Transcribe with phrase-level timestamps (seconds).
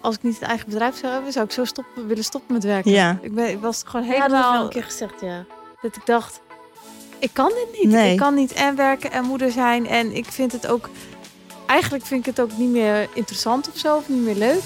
[0.00, 2.64] als ik niet het eigen bedrijf zou hebben, zou ik zo stoppen, willen stoppen met
[2.64, 2.90] werken.
[2.90, 3.18] Ja.
[3.20, 5.44] Ik, ben, ik was gewoon Ja, dat heb je wel helemaal een keer gezegd, ja.
[5.82, 6.40] dat ik dacht,
[7.18, 7.92] ik kan dit niet.
[7.92, 8.12] Nee.
[8.12, 9.86] Ik kan niet en werken en moeder zijn.
[9.86, 10.88] En ik vind het ook,
[11.66, 14.62] eigenlijk vind ik het ook niet meer interessant of zo, of niet meer leuk.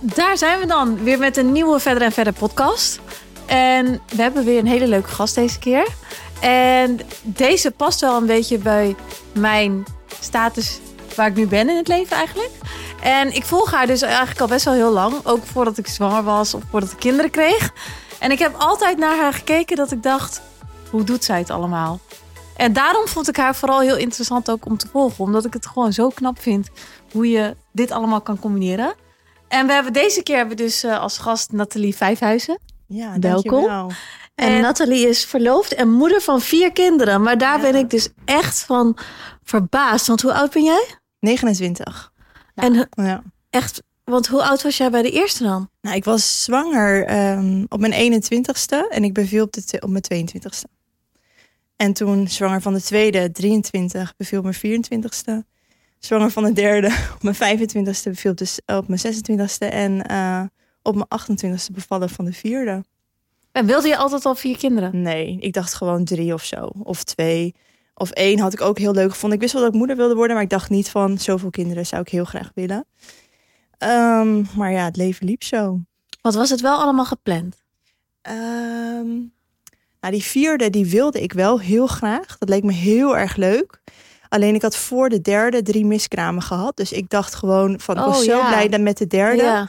[0.00, 3.00] Daar zijn we dan, weer met een nieuwe Verder en Verder podcast.
[3.46, 5.86] En we hebben weer een hele leuke gast deze keer.
[6.40, 8.94] En deze past wel een beetje bij
[9.32, 9.84] mijn
[10.20, 10.80] status
[11.14, 12.50] waar ik nu ben in het leven eigenlijk.
[13.02, 15.14] En ik volg haar dus eigenlijk al best wel heel lang.
[15.24, 17.72] Ook voordat ik zwanger was of voordat ik kinderen kreeg.
[18.18, 20.42] En ik heb altijd naar haar gekeken dat ik dacht,
[20.90, 22.00] hoe doet zij het allemaal?
[22.56, 25.24] En daarom vond ik haar vooral heel interessant ook om te volgen.
[25.24, 26.68] Omdat ik het gewoon zo knap vind
[27.12, 28.94] hoe je dit allemaal kan combineren.
[29.48, 32.58] En we hebben deze keer hebben we dus eh, als gast Nathalie Vijfhuizen.
[32.86, 33.50] Ja, Welkom.
[33.50, 33.90] dankjewel.
[34.34, 37.22] En, En- Nathalie is verloofd en moeder van vier kinderen.
[37.22, 37.62] Maar daar Ja.
[37.62, 38.96] ben ik dus echt van
[39.44, 40.06] verbaasd.
[40.06, 40.86] Want hoe oud ben jij?
[41.18, 42.12] 29.
[42.56, 43.22] En Ja.
[43.50, 45.70] echt, want hoe oud was jij bij de eerste dan?
[45.80, 50.28] Nou, ik was zwanger ehm, op mijn 21ste en ik beviel op, de, op mijn
[50.28, 50.70] 22ste.
[51.76, 55.46] En toen zwanger van de tweede, 23, beviel op mijn 24ste.
[55.98, 59.68] Zwanger van de derde, op mijn 25ste, beviel op, de, op mijn 26ste.
[59.70, 60.42] En eh,
[60.82, 62.84] op mijn 28ste bevallen van de vierde.
[63.52, 65.02] En wilde je altijd al vier kinderen?
[65.02, 66.70] Nee, ik dacht gewoon drie of zo.
[66.82, 67.54] Of twee.
[67.98, 69.32] Of één had ik ook heel leuk gevonden.
[69.38, 71.86] Ik wist wel dat ik moeder wilde worden, maar ik dacht niet van zoveel kinderen
[71.86, 72.86] zou ik heel graag willen.
[73.78, 75.80] Ehm, maar ja, het leven liep zo.
[76.20, 77.56] Wat was het wel allemaal gepland?
[78.22, 79.06] Ehm,
[80.00, 82.38] nou, die vierde, die wilde ik wel heel graag.
[82.38, 83.80] Dat leek me heel erg leuk.
[84.28, 86.76] Alleen ik had voor de derde drie miskramen gehad.
[86.76, 88.48] Dus ik dacht gewoon van, ik was Oh, zo ja.
[88.48, 89.68] blij dat met de derde Ja.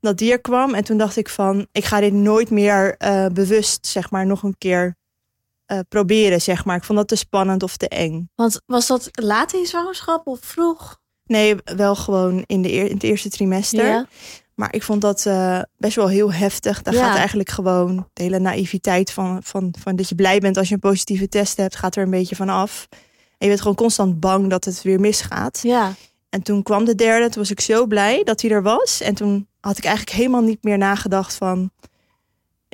[0.00, 0.74] dat die er kwam.
[0.74, 4.42] En toen dacht ik van, ik ga dit nooit meer eh, bewust, zeg maar, nog
[4.42, 4.96] een keer
[5.66, 6.76] eh, proberen, zeg maar.
[6.76, 8.30] Ik vond dat te spannend of te eng.
[8.34, 11.00] Want was dat laat in zwangerschap of vroeg?
[11.26, 13.86] Nee, wel gewoon in, de eer- in het eerste trimester.
[13.86, 14.06] Ja.
[14.54, 16.82] Maar ik vond dat eh, best wel heel heftig.
[16.82, 17.06] Daar Ja.
[17.06, 20.74] gaat eigenlijk gewoon de hele naïviteit van, van, van dat je blij bent als je
[20.74, 22.86] een positieve test hebt, gaat er een beetje van af.
[22.90, 22.96] En
[23.38, 25.60] je bent gewoon constant bang dat het weer misgaat.
[25.62, 25.92] Ja.
[26.28, 29.00] En toen kwam de derde, toen was ik zo blij dat hij er was.
[29.00, 31.70] En toen had ik eigenlijk helemaal niet meer nagedacht van...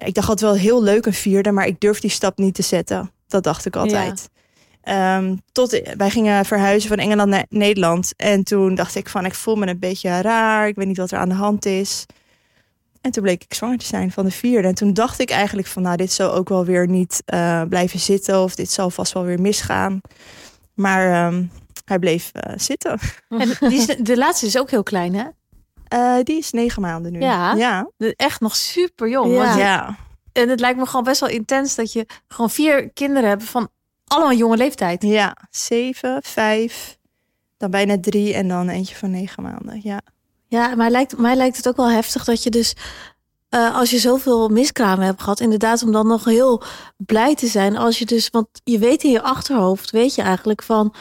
[0.00, 2.54] Ja, ik dacht altijd wel heel leuk een vierde, maar ik durf die stap niet
[2.54, 3.10] te zetten.
[3.26, 4.28] Dat dacht ik altijd.
[4.82, 8.12] Ehm, tot wij gingen verhuizen van Engeland naar Nederland.
[8.16, 10.68] En toen dacht ik van, ik voel me een beetje raar.
[10.68, 12.06] Ik weet niet wat er aan de hand is.
[13.00, 14.68] En toen bleek ik zwanger te zijn van de vierde.
[14.68, 17.98] En toen dacht ik eigenlijk van, nou, dit zal ook wel weer niet eh, blijven
[17.98, 18.42] zitten.
[18.42, 20.00] Of dit zal vast wel weer misgaan.
[20.74, 21.44] Maar ehm,
[21.84, 22.98] hij bleef eh, zitten.
[23.28, 25.24] En die is, de laatste is ook heel klein, hè?
[25.90, 27.20] Eh, die is negen maanden nu.
[27.20, 27.54] Ja.
[27.54, 27.90] Ja.
[27.96, 29.32] De- Echt nog super jong.
[29.34, 29.56] Ja.
[29.56, 29.96] Ja.
[30.32, 33.68] En het lijkt me gewoon best wel intens dat je gewoon vier kinderen hebt van
[34.06, 35.02] allemaal jonge leeftijd.
[35.02, 35.36] Ja.
[35.50, 36.98] Zeven, vijf,
[37.56, 39.80] dan bijna drie en dan eentje van negen maanden.
[39.82, 40.00] Ja.
[40.46, 42.74] Ja, maar lijkt, mij lijkt het ook wel heftig dat je dus,
[43.48, 46.62] eh, als je zoveel miskramen hebt gehad, inderdaad, om dan nog heel
[46.96, 47.76] blij te zijn.
[47.76, 50.94] Als je dus, want je weet in je achterhoofd, weet je eigenlijk van,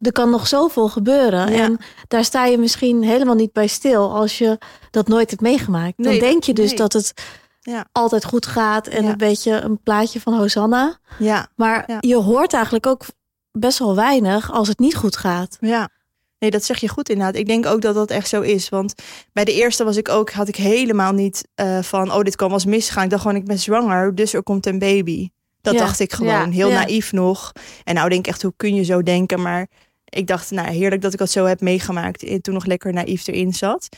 [0.00, 1.52] er kan nog zoveel gebeuren.
[1.52, 1.62] Ja.
[1.62, 1.78] En
[2.08, 4.58] daar sta je misschien helemaal niet bij stil als je
[4.90, 6.04] dat nooit hebt meegemaakt.
[6.04, 6.76] Dan denk je dus nee.
[6.76, 7.12] dat het
[7.60, 7.86] Ja.
[7.92, 9.10] altijd goed gaat en Ja.
[9.10, 10.98] een beetje een plaatje van Hosanna.
[11.18, 11.48] Ja.
[11.56, 13.02] Maar je hoort eigenlijk ook
[13.52, 15.56] best wel weinig als het niet goed gaat.
[15.60, 15.88] Ja.
[16.38, 17.34] Nee, dat zeg je goed inderdaad.
[17.34, 18.68] Ik denk ook dat dat echt zo is.
[18.68, 18.94] Want
[19.32, 22.46] bij de eerste was ik ook, had ik helemaal niet eh, van, oh, dit kan
[22.48, 23.04] wel eens misgaan.
[23.04, 25.28] Ik dacht gewoon, ik ben zwanger, dus er komt een baby.
[25.60, 27.52] Dat dacht ik gewoon, heel naïef nog.
[27.84, 29.42] En nou denk ik echt, hoe kun je zo denken?
[29.42, 29.68] Maar
[30.10, 32.22] ik dacht, nou, heerlijk dat ik dat zo heb meegemaakt.
[32.22, 33.88] En toen nog lekker naïef erin zat.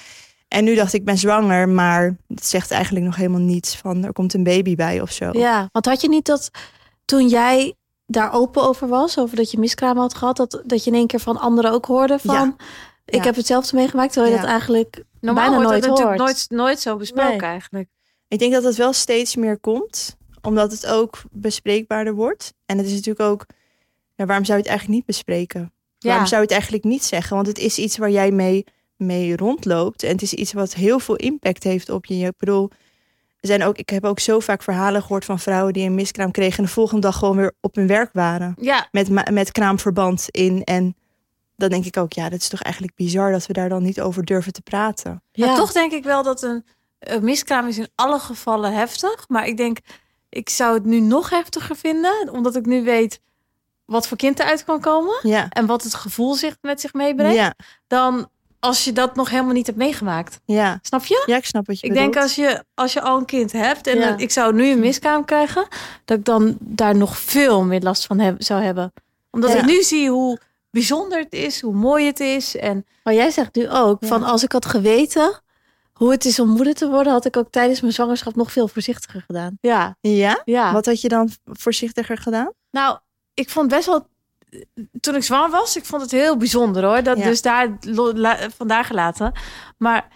[0.48, 4.04] En nu dacht ik, ik ben zwanger, maar het zegt eigenlijk nog helemaal niets van,
[4.04, 5.30] er komt een baby bij of zo.
[5.32, 6.50] Ja, want had je niet dat
[7.04, 7.74] toen jij
[8.06, 11.06] daar open over was, over dat je miskraam had gehad, dat, dat je in één
[11.06, 12.54] keer van anderen ook hoorde van, Ja.
[13.04, 13.22] ik Ja.
[13.22, 14.44] heb hetzelfde meegemaakt, terwijl je Ja.
[14.44, 16.18] dat eigenlijk Normaal bijna wordt nooit dat hoort.
[16.18, 17.40] nooit, nooit zo besproken Nee.
[17.40, 17.88] eigenlijk.
[18.28, 22.52] Ik denk dat het wel steeds meer komt, omdat het ook bespreekbaarder wordt.
[22.66, 23.46] En het is natuurlijk ook,
[24.14, 25.72] ja, waarom zou je het eigenlijk niet bespreken?
[26.02, 27.34] Waarom zou je het eigenlijk niet zeggen?
[27.36, 28.64] Want het is iets waar jij mee,
[28.96, 30.02] mee rondloopt.
[30.02, 32.14] En het is iets wat heel veel impact heeft op je.
[32.26, 32.70] Ik bedoel,
[33.40, 36.30] er zijn ook, ik heb ook zo vaak verhalen gehoord van vrouwen die een miskraam
[36.30, 36.58] kregen.
[36.58, 38.54] En de volgende dag gewoon weer op hun werk waren.
[38.60, 40.64] Ja, Met, met kraamverband in.
[40.64, 40.96] En
[41.56, 44.00] dan denk ik ook, ja, dat is toch eigenlijk bizar dat we daar dan niet
[44.00, 45.10] over durven te praten.
[45.34, 45.56] maar Ja.
[45.56, 46.64] toch denk ik wel dat een,
[46.98, 49.28] een miskraam is in alle gevallen heftig.
[49.28, 49.78] Maar ik denk,
[50.28, 52.28] ik zou het nu nog heftiger vinden.
[52.32, 53.20] Omdat ik nu weet
[53.92, 55.14] wat voor kind eruit kan komen.
[55.22, 57.34] Ja, En wat het gevoel zich met zich meebrengt.
[57.36, 57.54] ja,
[57.86, 58.28] Dan
[58.60, 60.40] als je dat nog helemaal niet hebt meegemaakt.
[60.44, 60.78] ja.
[60.82, 61.22] Snap je?
[61.26, 62.12] Ja, ik snap wat je Ik bedoelt.
[62.12, 64.08] denk als je, als je al een kind hebt en Ja.
[64.08, 65.66] dan- ik zou nu een miskraam krijgen,
[66.04, 68.92] dat ik dan daar nog veel meer last van heb, zou hebben.
[69.30, 69.58] Omdat Ja.
[69.58, 70.38] ik nu zie hoe
[70.70, 72.56] bijzonder het is, hoe mooi het is.
[72.56, 74.08] En Maar jij zegt nu ook, Ja.
[74.08, 75.40] van als ik had geweten
[75.92, 78.68] hoe het is om moeder te worden, had ik ook tijdens mijn zwangerschap nog veel
[78.68, 79.58] voorzichtiger gedaan.
[79.60, 80.40] ja, Ja?
[80.44, 80.72] ja.
[80.72, 82.50] Wat had je dan voorzichtiger gedaan?
[82.70, 82.98] Nou,
[83.34, 84.06] ik vond best wel.
[85.00, 87.02] Toen ik zwanger was, ik vond het heel bijzonder hoor.
[87.02, 87.24] Dat Ja.
[87.24, 87.78] dus daar
[88.56, 89.32] vandaar gelaten.
[89.78, 90.08] Maar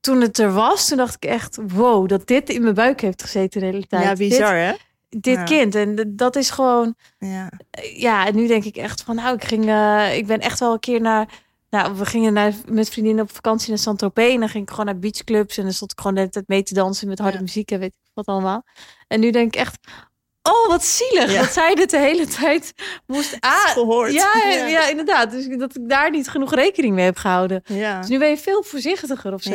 [0.00, 3.22] toen het er was, toen dacht ik echt, wow, dat dit in mijn buik heeft
[3.22, 4.02] gezeten de hele tijd.
[4.04, 4.70] Ja, bizar hè?
[5.08, 5.44] Dit, dit Ja.
[5.44, 5.74] kind.
[5.74, 6.94] En dat is gewoon.
[7.18, 7.50] Ja.
[7.96, 10.72] Ja, en nu denk ik echt van, nou, ik ging, eh, ik ben echt wel
[10.72, 11.28] een keer naar.
[11.70, 14.32] Nou, we gingen naar, met vriendinnen op vakantie naar Saint-Tropez.
[14.32, 15.56] En dan ging ik gewoon naar beachclubs.
[15.56, 17.42] En dan stond ik gewoon tijd mee te dansen met harde Ja.
[17.42, 18.64] muziek en weet ik wat allemaal.
[19.08, 19.78] En nu denk ik echt,
[20.42, 21.32] oh, wat zielig.
[21.32, 21.40] Ja.
[21.40, 22.72] Dat zij dit de hele tijd
[23.06, 23.68] moest aan.
[23.72, 24.12] gehoord.
[24.12, 24.66] Ja, Ja.
[24.66, 24.88] ja.
[24.88, 25.30] inderdaad.
[25.30, 27.62] Dus dat ik daar niet genoeg rekening mee heb gehouden.
[27.66, 28.00] Ja.
[28.00, 29.50] Dus nu ben je veel voorzichtiger of zo.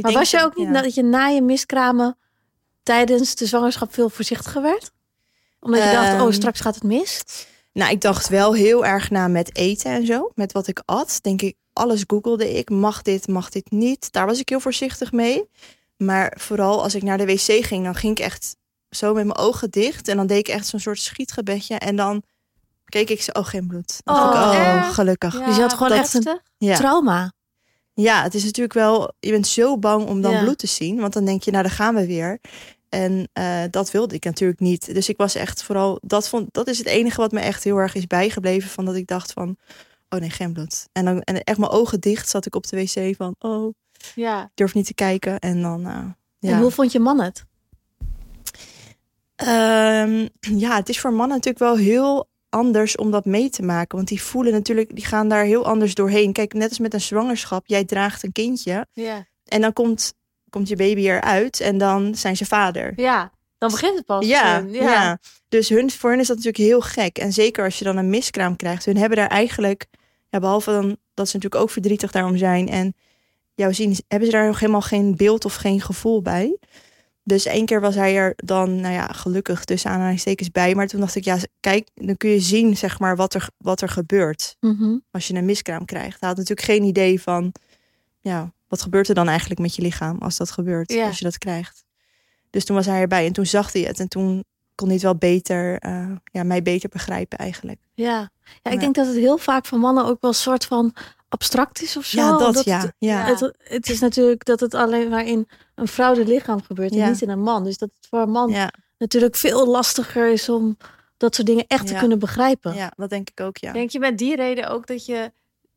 [0.00, 2.18] Maar was je ook niet dat je na je miskramen
[2.82, 4.90] tijdens de zwangerschap veel voorzichtiger werd?
[5.60, 7.22] Omdat je dacht, oh, Ehm, straks gaat het mis?
[7.72, 10.30] Nou, ik dacht wel heel erg na met eten en zo.
[10.34, 11.18] Met wat ik at.
[11.22, 12.70] Denk ik, alles googelde ik.
[12.70, 14.12] Mag dit, mag dit niet?
[14.12, 15.48] Daar was ik heel voorzichtig mee.
[15.96, 18.56] Maar vooral als ik naar de wc ging, dan ging ik echt
[18.96, 20.08] zo met mijn ogen dicht.
[20.08, 21.74] En dan deed ik echt zo'n soort schietgebedje.
[21.74, 22.22] En dan
[22.84, 24.00] keek ik zo, oh, geen bloed.
[24.04, 25.38] Dan Oh, ik, oh, gelukkig.
[25.38, 26.40] Ja, Dus je had gewoon dat- echt een.
[26.56, 26.76] Ja.
[26.76, 27.32] trauma.
[27.94, 30.42] ja, het is natuurlijk wel, je bent zo bang om dan Ja.
[30.42, 31.00] bloed te zien.
[31.00, 32.40] Want dan denk je, nou, dan gaan we weer.
[32.88, 34.94] En eh, dat wilde ik natuurlijk niet.
[34.94, 37.76] Dus ik was echt vooral, dat, vond, dat is het enige wat me echt heel
[37.76, 38.70] erg is bijgebleven.
[38.70, 39.56] Van dat ik dacht van,
[40.08, 40.88] oh nee, geen bloed.
[40.92, 43.74] En, dan, en echt mijn ogen dicht zat ik op de wc van, oh,
[44.14, 44.50] Ja.
[44.54, 45.38] durf niet te kijken.
[45.38, 46.04] En dan, eh,
[46.38, 46.50] ja.
[46.50, 47.44] En hoe vond je man het?
[49.36, 53.96] Ehm, ja, het is voor mannen natuurlijk wel heel anders om dat mee te maken.
[53.96, 56.32] Want die voelen natuurlijk, die gaan daar heel anders doorheen.
[56.32, 58.86] Kijk, net als met een zwangerschap, jij draagt een kindje.
[58.92, 59.26] Ja.
[59.44, 60.14] En dan komt,
[60.50, 62.92] komt je baby eruit en dan zijn ze vader.
[62.96, 64.26] ja, dan begint het pas.
[64.26, 65.18] Ja, ja.
[65.48, 67.18] Dus hun, voor hun is dat natuurlijk heel gek.
[67.18, 68.84] En zeker als je dan een miskraam krijgt.
[68.84, 69.86] Hun hebben daar eigenlijk,
[70.28, 72.68] ja, behalve dan dat ze natuurlijk ook verdrietig daarom zijn.
[72.68, 72.94] En
[73.54, 76.58] jou zien, hebben ze daar nog helemaal geen beeld of geen gevoel bij.
[77.24, 80.74] Dus één keer was hij er dan, nou ja, gelukkig tussen aanhalingstekens bij.
[80.74, 83.80] Maar toen dacht ik, ja, kijk, dan kun je zien, zeg maar, wat er, wat
[83.80, 84.96] er gebeurt Mhm.
[85.10, 86.20] als je een miskraam krijgt.
[86.20, 87.52] Hij had natuurlijk geen idee van,
[88.20, 91.06] ja, wat gebeurt er dan eigenlijk met je lichaam als dat gebeurt, Ja.
[91.06, 91.84] als je dat krijgt.
[92.50, 94.44] Dus toen was hij erbij en toen zag hij het en toen
[94.74, 97.80] kon hij het wel beter, eh, ja, mij beter begrijpen eigenlijk.
[97.94, 98.30] Ja.
[98.62, 98.78] ja, ik Ja.
[98.78, 100.94] denk dat het heel vaak voor mannen ook wel een soort van
[101.32, 102.20] abstract is of zo.
[102.20, 103.24] Ja, dat, ja, Het, ja.
[103.24, 107.04] het, het is natuurlijk dat het alleen maar in een vrouw de lichaam gebeurt Ja.
[107.04, 107.64] en niet in een man.
[107.64, 110.76] Dus dat het voor een man Ja, natuurlijk veel lastiger is om
[111.16, 112.74] dat soort dingen echt te kunnen begrijpen.
[112.74, 113.72] ja, dat denk ik ook, ja.
[113.72, 115.32] Denk je met die reden ook dat je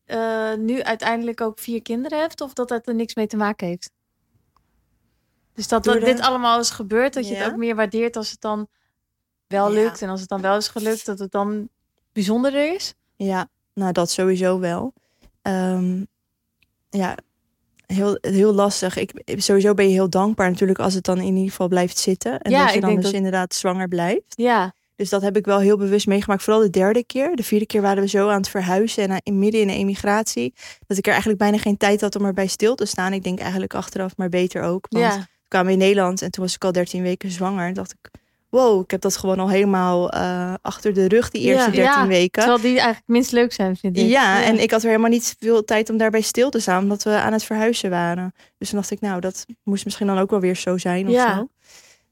[0.05, 2.41] eh, nu uiteindelijk ook vier kinderen hebt?
[2.41, 3.91] Of dat dat er niks mee te maken heeft?
[5.53, 8.41] Dus dat, dat dit allemaal is gebeurd, dat je het ook meer waardeert als het
[8.41, 8.67] dan
[9.47, 9.83] wel Ja.
[9.83, 10.01] lukt.
[10.01, 11.69] En als het dan wel is gelukt, dat het dan
[12.11, 12.93] bijzonderder is?
[13.15, 14.93] Ja, nou dat sowieso wel.
[15.45, 16.03] Ehm,
[16.89, 17.17] ja,
[17.85, 18.97] heel, heel lastig.
[18.97, 22.39] Ik, sowieso ben je heel dankbaar natuurlijk als het dan in ieder geval blijft zitten.
[22.39, 24.23] En Ja, dat je ik dan dus dat- inderdaad zwanger blijft.
[24.27, 26.43] Ja, Dus dat heb ik wel heel bewust meegemaakt.
[26.43, 27.35] Vooral de derde keer.
[27.35, 29.73] De vierde keer waren we zo aan het verhuizen en eh, in midden in de
[29.73, 30.53] emigratie.
[30.87, 33.13] Dat ik er eigenlijk bijna geen tijd had om erbij stil te staan.
[33.13, 34.85] Ik denk eigenlijk achteraf, maar beter ook.
[34.89, 35.17] Want ja.
[35.19, 37.67] we kwamen in Nederland en toen was ik al 13 weken zwanger.
[37.67, 38.11] En dacht ik,
[38.55, 41.75] wow, ik heb dat gewoon al helemaal eh, achter de rug, die eerste Ja.
[41.75, 42.41] 13 Ja, weken.
[42.41, 44.07] Terwijl die eigenlijk minst leuk zijn, vind ik.
[44.07, 47.03] Ja, en ik had er helemaal niet veel tijd om daarbij stil te staan, omdat
[47.03, 48.33] we aan het verhuizen waren.
[48.57, 51.13] Dus toen dacht ik, nou, dat moest misschien dan ook wel weer zo zijn of
[51.13, 51.35] Ja.
[51.35, 51.47] zo.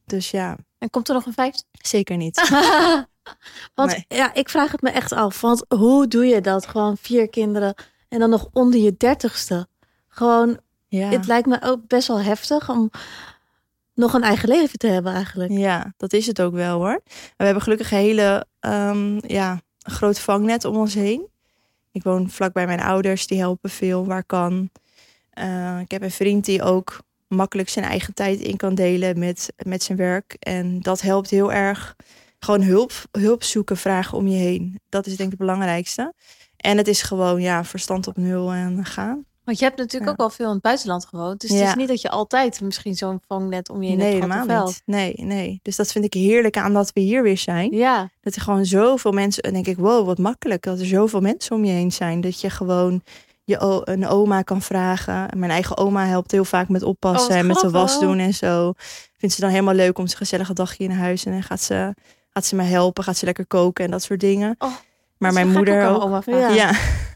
[0.06, 1.64] Dus ja, En komt er nog een vijfde?
[1.72, 2.50] zeker niet.
[3.76, 4.06] Want Nee.
[4.08, 5.42] ja, ik vraag het me echt af.
[5.42, 6.68] Want hoe doe je dat?
[6.68, 7.76] Gewoon vier kinderen
[8.10, 9.68] en dan nog onder je dertigste.
[10.08, 11.08] Gewoon, Ja.
[11.10, 12.90] het lijkt me ook best wel heftig om
[13.94, 15.52] nog een eigen leven te hebben eigenlijk.
[15.52, 17.02] Ja, dat is het ook wel hoor.
[17.38, 21.28] We hebben gelukkig een hele ehm, ja, groot vangnet om ons heen.
[21.92, 24.70] Ik woon vlakbij mijn ouders, die helpen veel waar kan.
[25.30, 29.54] Eh, ik heb een vriend die ook makkelijk zijn eigen tijd in kan delen met,
[29.58, 30.36] met zijn werk.
[30.40, 31.96] En dat helpt heel erg.
[32.40, 34.80] Gewoon hulp, hulp zoeken, vragen om je heen.
[34.90, 36.14] Dat is denk ik het belangrijkste.
[36.58, 39.26] En het is gewoon ja, verstand op nul en gaan.
[39.44, 40.12] Want je hebt natuurlijk Ja.
[40.12, 41.42] ook wel veel in het buitenland gewoond.
[41.42, 44.34] Dus het is niet dat je altijd misschien zo'n vangnet om je heen nee, hebt
[44.34, 44.82] helemaal niet.
[44.86, 45.60] Nee, nee.
[45.62, 47.72] Dus dat vind ik heerlijk aan dat we hier weer zijn.
[47.76, 49.44] Ja, Dat er gewoon zoveel mensen.
[49.44, 52.22] En denk ik, wow, wat makkelijk dat er zoveel mensen om je heen zijn.
[52.22, 53.02] Dat je gewoon
[53.44, 55.30] je een oma kan vragen.
[55.30, 58.20] En Mijn eigen oma helpt heel vaak met oppassen Oh, en met de was doen
[58.20, 58.74] en zo.
[59.18, 61.26] Vindt ze dan helemaal leuk om zijn gezellige dagje in huis.
[61.26, 61.94] En dan gaat ze,
[62.30, 64.56] gaat ze me helpen, gaat ze lekker koken en dat soort dingen.
[64.58, 64.72] Oh,
[65.18, 66.22] maar mijn moeder ook oma.
[66.26, 66.72] Ja.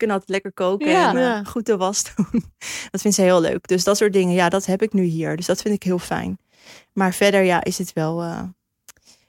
[0.00, 1.10] Kunnen altijd lekker koken Ja.
[1.10, 2.44] en eh, goed de was doen.
[2.90, 3.68] Dat vindt ze heel leuk.
[3.68, 5.36] Dus dat soort dingen, ja, dat heb ik nu hier.
[5.36, 6.38] Dus dat vind ik heel fijn.
[6.92, 8.22] Maar verder, ja, is het wel...
[8.22, 8.42] eh,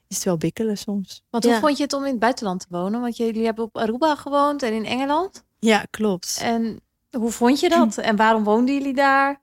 [0.08, 1.24] is het wel bikkelen soms.
[1.30, 1.60] Want hoe Ja.
[1.60, 3.02] vond je het om in het buitenland te wonen?
[3.02, 5.44] Want jullie hebben op Aruba gewoond en in Engeland.
[5.60, 6.40] Ja, klopt.
[6.42, 6.80] En
[7.12, 7.98] hoe vond je dat?
[7.98, 9.42] En waarom woonden jullie daar?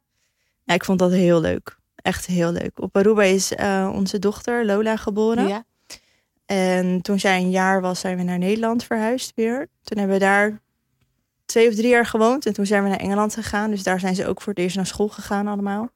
[0.65, 1.77] Ja, ik vond dat heel leuk.
[1.97, 2.81] Echt heel leuk.
[2.81, 5.49] Op Aruba is eh, onze dochter Lola geboren.
[5.49, 5.65] Ja.
[6.47, 9.69] En toen zij een jaar was, zijn we naar Nederland verhuisd weer.
[9.83, 10.61] Toen hebben we daar
[11.49, 12.47] twee of drie jaar gewoond.
[12.47, 13.71] En toen zijn we naar Engeland gegaan.
[13.71, 15.89] Dus daar zijn ze ook voor het eerst naar school gegaan allemaal.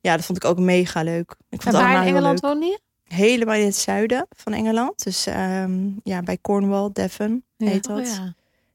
[0.00, 1.36] Ja, dat vond ik ook mega leuk.
[1.48, 2.80] Ik vond En waar in Engeland woonde je?
[3.04, 5.04] Helemaal in het zuiden van Engeland.
[5.04, 7.98] Dus ehm, ja, bij Cornwall, Devon heet dat.
[7.98, 8.34] Oh, ja.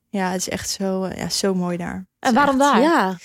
[0.10, 0.32] ja.
[0.32, 2.06] het is echt zo, eh, ja, zo mooi daar.
[2.20, 2.82] En waarom echt- daar?
[2.82, 3.18] ja.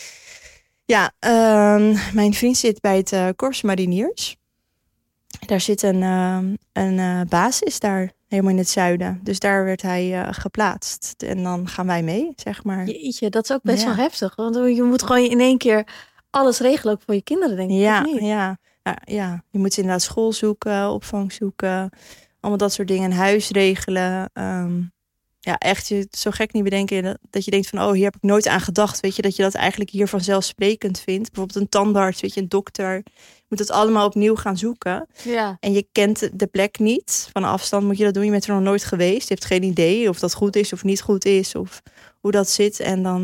[0.84, 4.36] Ja, ehm, mijn vriend zit bij het Korps Mariniers.
[5.46, 9.20] Daar zit een, ehm, een eh, basis daar, helemaal in het zuiden.
[9.22, 11.14] Dus daar werd hij eh, geplaatst.
[11.22, 12.86] En dan gaan wij mee, zeg maar.
[12.86, 13.86] Jeetje, dat is ook best Ja.
[13.86, 14.36] wel heftig.
[14.36, 15.86] Want je moet gewoon in één keer
[16.30, 17.76] alles regelen, ook voor je kinderen, denk ik.
[17.76, 18.20] Ja, niet?
[18.20, 19.44] ja, ja, ja.
[19.50, 21.90] Je moet inderdaad school zoeken, opvang zoeken.
[22.40, 23.10] Allemaal dat soort dingen.
[23.10, 24.30] Een huis regelen.
[24.32, 24.80] ehm,
[25.40, 27.80] ja, echt je zo gek niet bedenken dat, dat je denkt van...
[27.82, 29.00] oh, hier heb ik nooit aan gedacht.
[29.00, 31.28] Weet je, dat je dat eigenlijk hier vanzelfsprekend vindt.
[31.28, 33.02] Bijvoorbeeld een tandarts, weet je, een dokter.
[33.50, 35.06] Moet het allemaal opnieuw gaan zoeken.
[35.22, 35.56] Ja.
[35.60, 37.28] En je kent de plek niet.
[37.32, 38.24] Van afstand moet je dat doen.
[38.24, 39.28] Je bent er nog nooit geweest.
[39.28, 41.54] Je hebt geen idee of dat goed is of niet goed is.
[41.54, 41.82] Of
[42.20, 42.80] hoe dat zit.
[42.80, 43.22] En dan...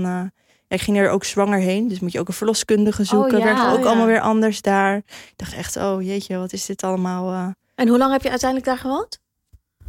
[0.68, 1.88] ja, ik ging er ook zwanger heen.
[1.88, 3.38] Dus moet je ook een verloskundige zoeken.
[3.38, 3.86] ja, Werd ook oh ja.
[3.86, 4.96] allemaal weer anders daar.
[4.96, 8.30] Ik dacht echt, oh jeetje, wat is dit allemaal eh, En hoe lang heb je
[8.30, 9.18] uiteindelijk daar gewoond?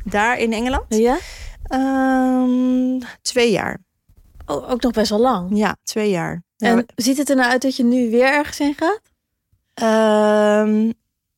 [0.03, 0.86] daar in Engeland?
[0.88, 1.17] Ja?
[1.63, 3.79] Ehm, twee jaar.
[4.46, 5.58] Oh, ook nog best wel lang.
[5.58, 6.44] Ja, twee jaar.
[6.56, 9.01] Ja, En ziet het er nou uit dat je nu weer ergens heen gaat?
[9.82, 10.92] Ehm,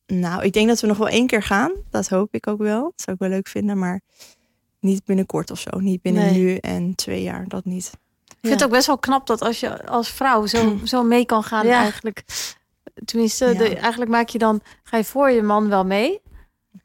[0.05, 1.71] nou, ik denk dat we nog wel één keer gaan.
[1.89, 2.81] Dat hoop ik ook wel.
[2.83, 4.01] Dat zou ik wel leuk vinden, maar
[4.79, 5.79] niet binnenkort of zo.
[5.79, 6.37] Niet binnen Nee.
[6.43, 7.91] nu en twee jaar, dat niet.
[8.25, 11.25] Ik vind het ook best wel knap dat als je als vrouw zo, zo mee
[11.25, 11.79] kan gaan Ja.
[11.79, 12.23] eigenlijk.
[13.05, 13.53] Tenminste, Ja.
[13.53, 16.21] de, eigenlijk maak je dan, ga je voor je man wel mee.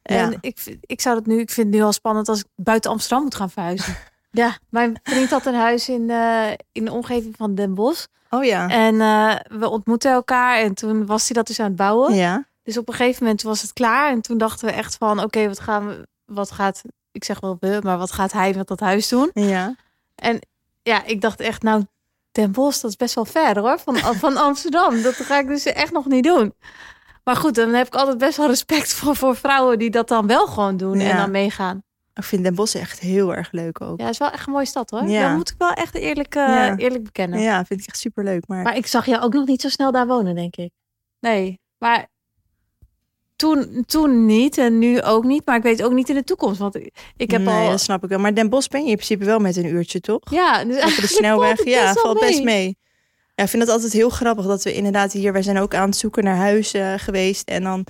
[0.02, 2.90] En ik, ik zou het nu, ik vind het nu al spannend als ik buiten
[2.90, 3.96] Amsterdam moet gaan verhuizen.
[4.30, 4.58] Ja.
[4.70, 8.06] Mijn vriend had een huis in, eh, in de omgeving van Den Bosch.
[8.36, 8.68] Oh ja.
[8.68, 12.14] En eh, we ontmoetten elkaar en toen was hij dat dus aan het bouwen.
[12.14, 12.44] Ja.
[12.62, 14.10] Dus op een gegeven moment was het klaar.
[14.10, 17.56] En toen dachten we echt van, oké, wat gaan we, wat gaat, ik zeg wel
[17.60, 19.30] we, maar wat gaat hij met dat huis doen?
[19.34, 19.74] Ja.
[20.14, 20.38] En
[20.82, 21.84] ja, ik dacht echt, nou,
[22.32, 25.02] Den Bosch, dat is best wel ver hoor, van, van Amsterdam.
[25.02, 26.54] Dat ga ik dus echt nog niet doen.
[27.24, 30.26] Maar goed, dan heb ik altijd best wel respect voor, voor vrouwen die dat dan
[30.26, 31.82] wel gewoon doen en dan meegaan.
[32.14, 33.98] Ik vind Den Bosch echt heel erg leuk ook.
[33.98, 35.08] Ja, het is wel echt een mooie stad hoor.
[35.08, 35.26] Ja.
[35.28, 36.76] Dat moet ik wel echt eerlijk, eh, Ja.
[36.76, 37.40] eerlijk bekennen.
[37.40, 38.46] Ja, vind ik echt super leuk.
[38.46, 40.70] Maar, Maar ik zag jou ook nog niet zo snel daar wonen, denk ik.
[41.20, 42.06] Nee, maar
[43.36, 45.46] toen, toen niet en nu ook niet.
[45.46, 46.58] Maar ik weet ook niet in de toekomst.
[46.58, 47.70] Want ik, ik heb nee, al...
[47.70, 48.18] dat snap ik wel.
[48.18, 50.20] Maar Den Bosch ben je in principe wel met een uurtje, toch?
[50.30, 51.56] Ja, dus Over de snelweg.
[51.56, 52.44] valt Ja, valt best mee.
[52.44, 52.76] mee.
[53.34, 55.88] Ja, ik vind het altijd heel grappig dat we inderdaad hier, wij zijn ook aan
[55.88, 57.48] het zoeken naar huizen geweest.
[57.48, 57.86] En dan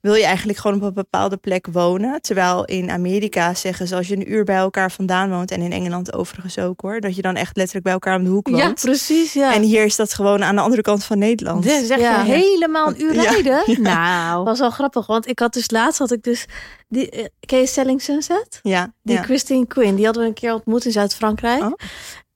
[0.00, 2.20] wil je eigenlijk gewoon op een bepaalde plek wonen.
[2.22, 5.50] Terwijl in Amerika zeggen ze als je een uur bij elkaar vandaan woont.
[5.50, 7.00] En in Engeland overigens ook hoor.
[7.00, 8.60] Dat je dan echt letterlijk bij elkaar om de hoek woont.
[8.62, 9.32] Ja, precies.
[9.32, 9.54] Ja.
[9.54, 11.62] En hier is dat gewoon aan de andere kant van Nederland.
[11.62, 12.22] Dus zeg Ja.
[12.22, 13.62] je helemaal een uur rijden?
[13.66, 13.78] Ja.
[13.78, 16.46] Nou, Dat was wel grappig, want ik had dus laatst had ik dus
[16.88, 18.58] die eh, ken je Selling Sunset?
[18.62, 19.22] Ja, Die ja.
[19.22, 21.62] Christine Quinn, die hadden we een keer ontmoet in Zuid-Frankrijk.
[21.62, 21.72] Oh.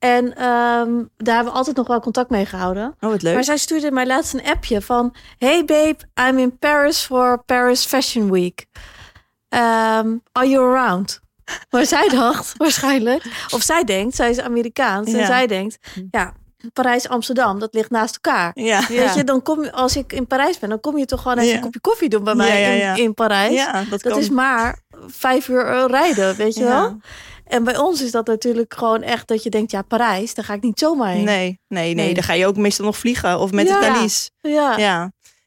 [0.04, 2.96] En ehm, daar hebben we altijd nog wel contact mee gehouden.
[3.00, 3.34] Oh, wat leuk.
[3.34, 5.14] Maar zij stuurde mij laatst een appje van...
[5.38, 5.96] Hey babe,
[6.28, 8.66] I'm in Paris for Paris Fashion Week.
[9.48, 11.20] Um, are you around?
[11.70, 13.24] Maar zij dacht waarschijnlijk...
[13.50, 15.12] Of zij denkt, zij is Amerikaans.
[15.12, 15.78] En zij denkt,
[16.10, 16.32] ja,
[16.72, 18.50] Parijs, Amsterdam, dat ligt naast elkaar.
[18.54, 21.22] Ja, Weet je, dan kom je, als ik in Parijs ben, dan kom je toch
[21.22, 21.56] gewoon even Ja.
[21.56, 22.94] een kopje koffie doen bij mij Ja.
[22.94, 23.54] In, in Parijs.
[23.54, 26.68] ja dat, Dat is maar vijf uur eh, rijden, weet je Ja.
[26.80, 26.96] wel?
[27.44, 30.54] En bij ons is dat natuurlijk gewoon echt dat je denkt, ja, Parijs, daar ga
[30.54, 31.24] ik niet zomaar heen.
[31.24, 31.34] Nee,
[31.68, 32.14] nee, nee, Nee.
[32.14, 33.38] Dan ga je ook meestal nog vliegen.
[33.38, 33.80] Of met Ja.
[33.80, 34.30] de Thalys.
[34.40, 34.76] Ja.
[34.76, 35.04] Ja.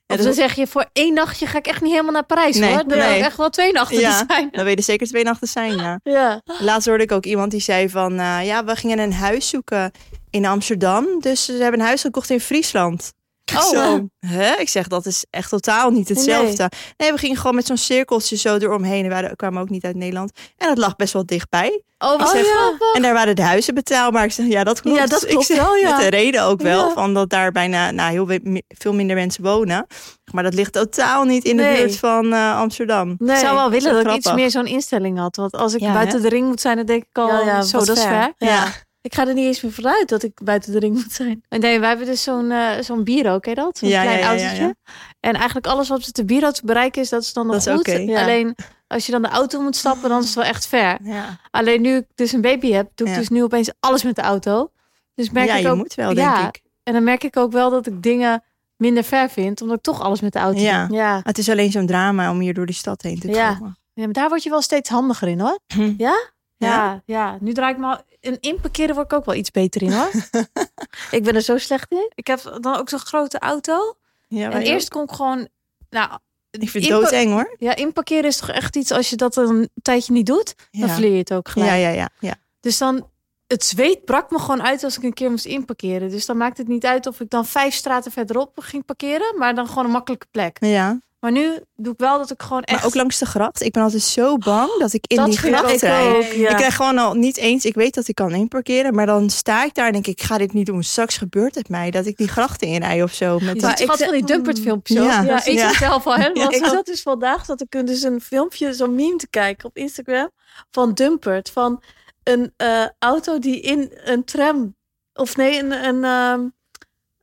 [0.10, 2.58] Of dat- dan zeg je voor één nachtje ga ik echt niet helemaal naar Parijs
[2.58, 2.78] Nee, hoor.
[2.78, 3.18] Dan wil nee.
[3.18, 4.24] ik echt wel twee nachten Ja.
[4.28, 4.48] zijn.
[4.52, 6.00] Dan weet je zeker twee nachten zijn, ja.
[6.18, 6.42] Ja.
[6.60, 8.20] Laatst hoorde ik ook iemand die zei van...
[8.20, 9.92] eh, ja, we gingen een huis zoeken
[10.30, 11.06] in Amsterdam.
[11.20, 13.14] Dus ze hebben een huis gekocht in Friesland.
[13.56, 13.62] Oh.
[13.62, 14.52] Zo, hè?
[14.56, 16.70] Ik zeg, dat is echt totaal niet hetzelfde.
[16.98, 19.12] Nee, we gingen gewoon met zo'n cirkeltje zo eromheen.
[19.12, 20.32] En we kwamen ook niet uit Nederland.
[20.58, 21.82] En dat lag best wel dichtbij.
[22.00, 22.72] Oh, wat ja.
[22.94, 24.24] En daar waren de huizen betaalbaar.
[24.24, 24.98] Ik zeg, ja, dat klopt.
[24.98, 25.90] Ja, dat Ik zeg, wel, ja.
[25.90, 26.94] Met de reden ook wel, Ja.
[26.94, 29.88] van dat daar bijna nou, heel veel minder mensen wonen.
[30.32, 31.78] Maar dat ligt totaal niet in de Nee.
[31.78, 33.16] buurt van eh, Amsterdam.
[33.18, 33.36] Nee.
[33.36, 35.36] Ik zou wel willen dat ik iets meer zo'n instelling had.
[35.36, 37.62] Want als ik Ja, buiten de ring moet zijn, dan denk ik al, Ja, ja,
[37.62, 38.34] zo, dat is ver.
[38.38, 38.68] Ja.
[39.08, 41.44] Ik ga er niet eens meer vanuit dat ik buiten de ring moet zijn.
[41.50, 43.78] En nee, wij hebben dus zo'n eh zo'n bureau, ken je dat?
[43.78, 44.64] Zo'n Ja, klein ja, ja, ja, autootje.
[44.64, 44.74] ja.
[45.20, 47.76] En eigenlijk alles wat op de bureau te bereiken is, dat is dan nog Dat
[47.76, 47.90] goed.
[48.16, 48.56] Alleen
[48.88, 50.98] als je dan de auto moet stappen, dan is het wel echt ver.
[51.14, 53.20] Ja, Alleen nu ik dus een baby heb, doe ik Ja.
[53.20, 54.72] dus nu opeens alles met de auto.
[55.16, 56.62] Dus merk ja ik je ook, moet wel, ja, denk ik.
[56.84, 58.44] En dan merk ik ook wel dat ik dingen
[58.76, 60.86] minder ver vind, omdat ik toch alles met de auto Ja.
[60.88, 60.98] doe.
[60.98, 61.20] Ja.
[61.24, 63.78] Het is alleen zo'n drama om hier door die stad heen te komen.
[63.94, 65.60] Ja, maar daar word je wel steeds handiger in hoor.
[65.98, 66.16] Ja?
[66.58, 67.38] Ja, ja.
[67.40, 67.98] Nu draai ik me
[68.28, 70.12] In inparkeren word ik ook wel iets beter in hoor.
[71.18, 72.12] Ik ben er zo slecht in.
[72.16, 73.96] ik heb dan ook zo'n grote auto.
[74.28, 74.92] Ja, en eerst ook.
[74.92, 75.48] kon ik gewoon...
[75.90, 76.10] Nou,
[76.52, 77.56] Ik vind het doodeng hoor.
[77.60, 78.92] Ja, inparkeren is toch echt iets...
[78.92, 81.72] Als je dat een tijdje niet doet, dan verleer je het ook gelijk.
[81.72, 82.36] Ja, ja, ja, ja.
[82.60, 83.10] Dus dan...
[83.48, 86.10] Het zweet brak me gewoon uit als ik een keer moest inparkeren.
[86.10, 89.38] Dus dan maakt het niet uit of ik dan vijf straten verderop ging parkeren.
[89.38, 90.58] Maar dan gewoon een makkelijke plek.
[90.60, 91.00] ja.
[91.20, 92.78] Maar nu doe ik wel dat ik gewoon echt...
[92.78, 93.62] Maar ook langs de gracht.
[93.62, 96.16] Ik ben altijd zo bang dat ik in Dat die ik gracht rijd.
[96.16, 96.50] ook, ja.
[96.50, 99.64] Ik krijg gewoon al niet eens, ik weet dat ik kan inparkeren, maar dan sta
[99.64, 100.84] ik daar en denk ik, ik ga dit niet doen.
[100.84, 103.40] Straks gebeurt het mij dat ik die grachten inrij of zo.
[103.40, 104.98] Met ziet ik altijd van die zeg- dumpert filmpjes.
[104.98, 105.74] Ja, Ja, ik ja.
[105.74, 109.30] zelf al helemaal ik zat dus vandaag dat ik dus een filmpje, zo'n meme te
[109.30, 110.30] kijken op Instagram
[110.72, 111.50] van Dumpert.
[111.50, 111.84] Van
[112.24, 114.76] een eh, auto die in een tram,
[115.14, 116.42] of nee, een, een ehm,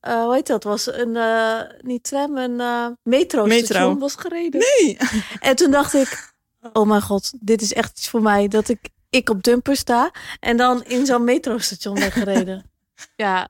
[0.04, 0.64] eh, hoe heet dat?
[0.64, 3.98] Was een, eh, niet tram, een eh metro, Metro.
[3.98, 4.60] was gereden.
[4.60, 4.96] Nee.
[5.40, 6.34] En toen dacht ik,
[6.72, 8.48] oh mijn god, dit is echt iets voor mij.
[8.48, 12.64] Dat ik, ik op Dumper sta en dan in zo'n metrostation ben gereden.
[13.16, 13.48] Ja,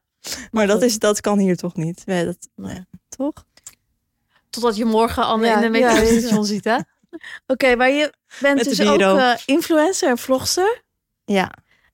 [0.50, 2.02] Maar dat, is, dat kan hier toch niet?
[2.06, 2.84] Nee, dat, nee.
[3.08, 3.32] Toch?
[4.50, 6.78] totdat je morgen Anne Ja, in de ja, metrostation ziet, hè?
[7.52, 10.82] Oké, maar je bent Met dus ook influencer en vlogster.
[11.24, 11.50] Ja.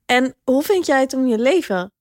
[0.07, 1.93] En hoe vind jij het om je leven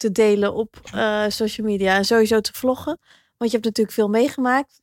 [0.00, 2.98] te delen op eh, social media en sowieso te vloggen?
[3.36, 4.80] Want je hebt natuurlijk veel meegemaakt.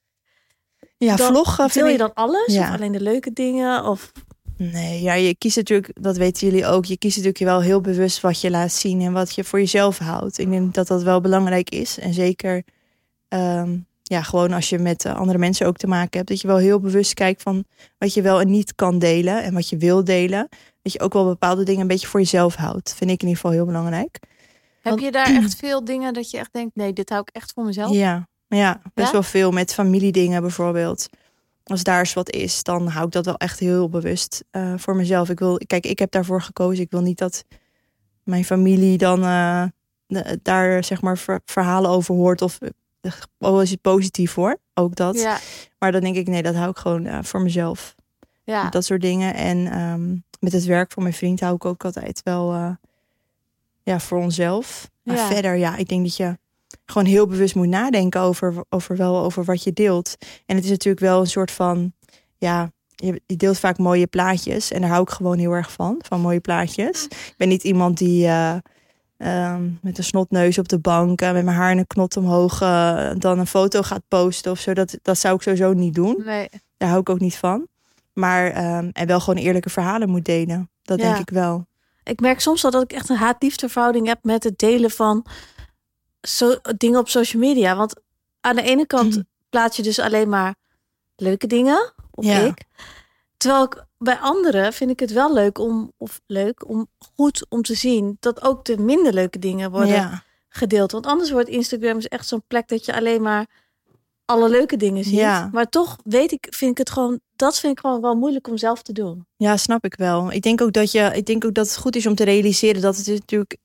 [0.98, 1.98] Ja, Dan- vloggen Deel je ik...
[1.98, 2.54] dan alles?
[2.54, 2.68] Ja.
[2.68, 3.86] Of alleen de leuke dingen?
[3.86, 4.12] Of
[4.58, 8.22] Nee, ja, je kiest natuurlijk, dat weten jullie ook, je kiest natuurlijk wel heel bewust
[8.22, 10.38] wat je laat zien en wat je voor jezelf houdt.
[10.38, 12.00] Ik denk dat dat wel belangrijk is.
[12.00, 12.64] En zeker,
[13.28, 16.48] ehm, ja, gewoon als je met eh, andere mensen ook te maken hebt, dat je
[16.48, 17.64] wel heel bewust kijkt van
[17.98, 20.50] wat je wel en niet kan delen en wat je wil delen.
[20.82, 22.94] Dat je ook wel bepaalde dingen een beetje voor jezelf houdt.
[22.96, 24.20] Vind ik in ieder geval heel belangrijk.
[24.90, 26.76] Heb je daar echt veel dingen dat je echt denkt...
[26.76, 27.92] nee, dit hou ik echt voor mezelf?
[27.92, 29.14] Ja, ja, best Ja?
[29.14, 31.08] wel veel met familiedingen bijvoorbeeld.
[31.64, 34.96] Als daar eens wat is, dan hou ik dat wel echt heel bewust eh, voor
[34.96, 35.30] mezelf.
[35.30, 36.84] Ik wil, kijk, ik heb daarvoor gekozen.
[36.84, 37.44] Ik wil niet dat
[38.24, 39.64] mijn familie dan eh,
[40.08, 42.42] de- daar zeg maar ver- verhalen over hoort.
[42.42, 42.58] Of
[43.40, 45.16] oh, is het positief hoor, ook dat.
[45.22, 45.38] Ja,
[45.80, 47.96] Maar dan denk ik, nee, dat hou ik gewoon eh, voor mezelf.
[48.44, 48.70] ja.
[48.70, 49.34] Dat soort dingen.
[49.34, 52.78] En ehm, met het werk van mijn vriend hou ik ook altijd wel
[53.88, 54.90] ja, voor onszelf.
[55.04, 55.28] Maar Ja.
[55.28, 56.38] verder, ja, ik denk dat je
[56.86, 60.16] gewoon heel bewust moet nadenken over, over, wel, over wat je deelt.
[60.46, 61.94] En het is natuurlijk wel een soort van,
[62.38, 64.72] ja, je, deelt vaak mooie plaatjes.
[64.72, 67.04] En daar hou ik gewoon heel erg van, van mooie plaatjes.
[67.06, 68.56] Ik ben niet iemand die eh,
[69.18, 72.62] ehm, met een snotneus op de bank, eh, met mijn haar in een knot omhoog,
[72.62, 74.74] eh, dan een foto gaat posten of zo.
[74.74, 76.22] Dat, dat zou ik sowieso niet doen.
[76.26, 76.50] Nee.
[76.78, 77.68] Daar hou ik ook niet van.
[78.14, 80.70] Maar ehm, en wel gewoon eerlijke verhalen moet delen.
[80.84, 81.04] Dat Ja.
[81.06, 81.67] denk ik wel.
[82.10, 85.26] Ik merk soms wel dat ik echt een haat-liefde verhouding heb met het delen van
[86.22, 87.76] zo, dingen op social media.
[87.76, 87.94] Want
[88.42, 90.56] aan de ene kant plaats je dus alleen maar
[91.16, 92.40] leuke dingen, of Ja.
[92.40, 92.64] ik.
[93.38, 97.62] Terwijl ik bij anderen vind ik het wel leuk om, of leuk om goed om
[97.62, 100.24] te zien dat ook de minder leuke dingen worden Ja.
[100.50, 100.92] gedeeld.
[100.92, 103.46] Want anders wordt Instagram dus echt zo'n plek dat je alleen maar
[104.26, 105.14] alle leuke dingen ziet.
[105.14, 105.50] Ja.
[105.52, 108.58] Maar toch weet ik, vind ik het gewoon, dat vind ik gewoon wel moeilijk om
[108.58, 109.26] zelf te doen.
[109.38, 110.32] ja, snap ik wel.
[110.32, 112.82] Ik denk ook dat je, ik denk ook dat het goed is om te realiseren
[112.82, 113.58] dat het natuurlijk.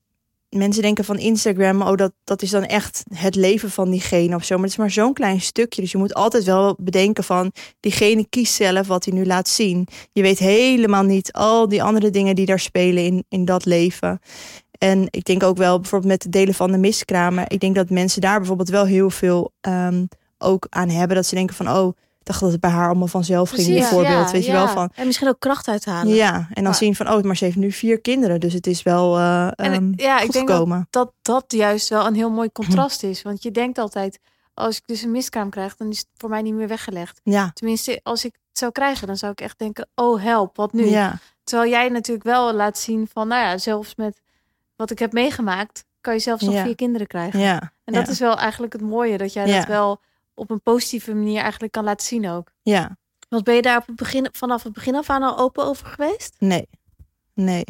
[0.49, 4.45] Mensen denken van Instagram, oh, dat, dat is dan echt het leven van diegene of
[4.45, 4.55] zo.
[4.55, 5.81] Maar het is maar zo'n klein stukje.
[5.81, 9.89] Dus je moet altijd wel bedenken van diegene kiest zelf wat hij nu laat zien.
[10.13, 14.21] Je weet helemaal niet al die andere dingen die daar spelen in, in dat leven.
[14.79, 17.45] En ik denk ook wel bijvoorbeeld met het delen van de miskramen.
[17.49, 20.05] Ik denk dat mensen daar bijvoorbeeld wel heel veel ehm,
[20.39, 21.17] ook aan hebben.
[21.17, 23.67] Dat ze denken van, oh, dacht dat het bij haar allemaal vanzelf ging.
[23.69, 24.91] Bijvoorbeeld, ja, weet je wel van.
[24.95, 26.15] En misschien ook kracht uithalen.
[26.15, 28.41] Ja, en dan Maar- zien van, oh, maar ze heeft nu vier kinderen.
[28.41, 32.07] Dus het is wel eh En ehm, ja, ik denk dat, dat dat juist wel
[32.07, 33.23] een heel mooi contrast is.
[33.23, 34.19] Want je denkt altijd,
[34.55, 37.21] als ik dus een miskraam krijg, dan is het voor mij niet meer weggelegd.
[37.25, 40.73] Ja, Tenminste, als ik het zou krijgen, dan zou ik echt denken, oh help, wat
[40.73, 40.87] nu?
[40.87, 44.21] ja, Terwijl jij natuurlijk wel laat zien van, nou ja, zelfs met
[44.77, 47.41] wat ik heb meegemaakt, kan je zelfs nog vier kinderen krijgen.
[47.41, 50.01] ja, En dat is wel eigenlijk het mooie, dat jij dat wel
[50.43, 52.51] op een positieve manier eigenlijk kan laten zien ook.
[52.63, 52.97] ja.
[53.29, 55.87] Want ben je daar op het begin, vanaf het begin af aan al open over
[55.87, 56.35] geweest?
[56.39, 56.69] Nee,
[57.35, 57.65] nee.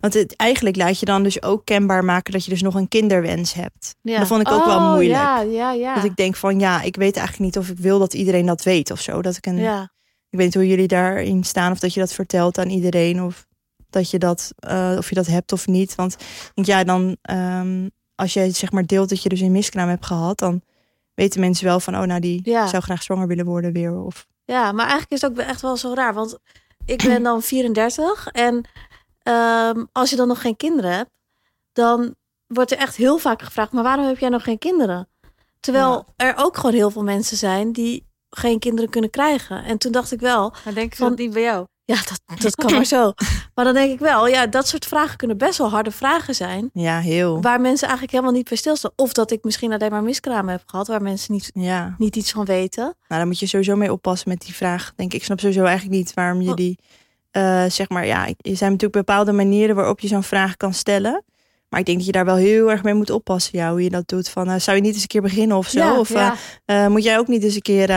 [0.00, 2.88] Want het, eigenlijk laat je dan dus ook kenbaar maken dat je dus nog een
[2.88, 3.94] kinderwens hebt.
[4.02, 4.18] Ja.
[4.18, 5.18] Dat vond ik ook wel Oh, moeilijk.
[5.18, 5.94] Ja, ja, ja.
[5.94, 8.62] Dat ik denk van, ja, ik weet eigenlijk niet of ik wil dat iedereen dat
[8.62, 9.22] weet of zo.
[9.22, 9.82] Dat ik een, Ja.
[10.30, 13.46] ik weet niet hoe jullie daarin staan of dat je dat vertelt aan iedereen of
[13.90, 15.94] dat je dat, eh, of je dat hebt of niet.
[15.94, 16.16] Want
[16.54, 20.38] ja, dan ehm, als jij zeg maar deelt dat je dus een miskraam hebt gehad,
[20.38, 20.62] dan
[21.14, 22.66] weten mensen wel van, oh, nou die Ja.
[22.66, 23.96] zou graag zwanger willen worden weer.
[24.00, 26.14] Of ja, maar eigenlijk is het ook echt wel zo raar.
[26.14, 26.38] Want
[26.84, 28.64] ik ben dan 34 en
[29.22, 31.10] ehm, als je dan nog geen kinderen hebt,
[31.72, 32.14] dan
[32.46, 35.08] wordt er echt heel vaak gevraagd, maar waarom heb jij nog geen kinderen?
[35.60, 39.64] Terwijl er ook gewoon heel veel mensen zijn die geen kinderen kunnen krijgen.
[39.64, 41.66] En toen dacht ik wel, Maar denk je Van- dat niet bij jou?
[41.84, 43.12] Ja, dat, dat kan maar zo.
[43.54, 46.70] Maar dan denk ik wel, ja, dat soort vragen kunnen best wel harde vragen zijn.
[46.72, 47.40] Ja, heel.
[47.40, 48.90] Waar mensen eigenlijk helemaal niet bij stilstaan.
[48.96, 52.30] Of dat ik misschien alleen maar miskramen heb gehad, waar mensen niet, Ja, niet iets
[52.32, 52.82] van weten.
[52.84, 54.92] nou daar moet je sowieso mee oppassen met die vraag.
[54.96, 56.56] Denk ik, ik snap sowieso eigenlijk niet waarom je Oh.
[56.56, 56.78] die,
[57.30, 61.24] eh, zeg maar, ja, er zijn natuurlijk bepaalde manieren waarop je zo'n vraag kan stellen.
[61.68, 63.90] Maar ik denk dat je daar wel heel erg mee moet oppassen, ja, hoe je
[63.90, 64.28] dat doet.
[64.28, 65.78] Van, eh, zou je niet eens een keer beginnen of zo?
[65.78, 66.34] Ja, of ja.
[66.64, 67.90] eh, moet jij ook niet eens een keer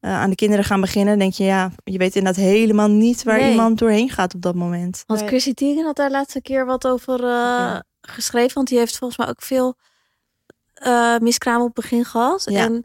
[0.00, 1.18] eh, aan de kinderen gaan beginnen?
[1.18, 3.50] Denk je, ja, je weet inderdaad helemaal niet waar Nee.
[3.50, 5.02] iemand doorheen gaat op dat moment.
[5.06, 5.22] Want.
[5.26, 7.82] Chrissy Teigen had daar laatste keer wat over eh, Ja.
[8.00, 8.54] geschreven.
[8.54, 9.74] Want die heeft volgens mij ook veel
[10.74, 12.44] eh miskramen op het begin gehad.
[12.50, 12.64] Ja.
[12.64, 12.84] En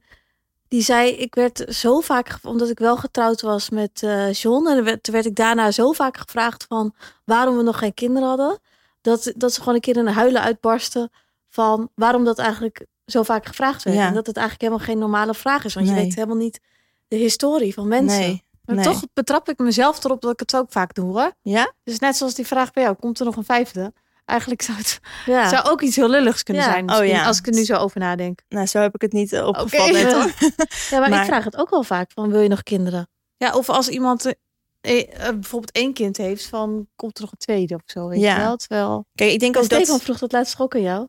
[0.67, 4.67] die zei, ik werd zo vaak, omdat ik wel getrouwd was met eh John.
[4.67, 6.93] En werd, toen werd ik daarna zo vaak gevraagd van
[7.25, 8.60] waarom we nog geen kinderen hadden.
[9.01, 11.10] Dat, dat ze gewoon een keer in een huilen uitbarsten
[11.49, 13.97] van waarom dat eigenlijk zo vaak gevraagd werd.
[13.97, 14.08] Ja.
[14.08, 15.73] En dat het eigenlijk helemaal geen normale vraag is.
[15.73, 16.60] Want je weet helemaal niet
[17.08, 18.20] de historie van mensen.
[18.20, 18.44] Nee.
[18.65, 18.86] Maar nee.
[18.86, 21.32] toch betrap ik mezelf erop dat ik het ook vaak doe hoor.
[21.41, 21.74] Ja?
[21.84, 23.94] Dus net zoals die vraag bij jou, komt er nog een vijfde?
[24.26, 25.50] Eigenlijk zou het Ja.
[25.50, 26.72] zou ook iets heel lulligs kunnen Ja.
[26.72, 26.91] zijn.
[26.94, 27.26] Oh, ja.
[27.26, 28.39] Als ik er nu zo over nadenk.
[28.50, 29.54] Nou, zo heb ik het niet net hoor.
[30.89, 33.08] ja, maar, Maar- ik vraag het ook wel vaak van wil je nog kinderen?
[33.38, 34.36] Ja, of als iemand
[34.82, 38.08] eh, eh, bijvoorbeeld één kind heeft, van komt er nog een tweede of zo.
[38.08, 38.36] Weet Ja.
[38.36, 38.56] je wel?
[38.56, 39.80] Terwijl, Kijk, ik denk En ook dat...
[39.82, 41.08] Stefan vroeg dat laatst aan jou.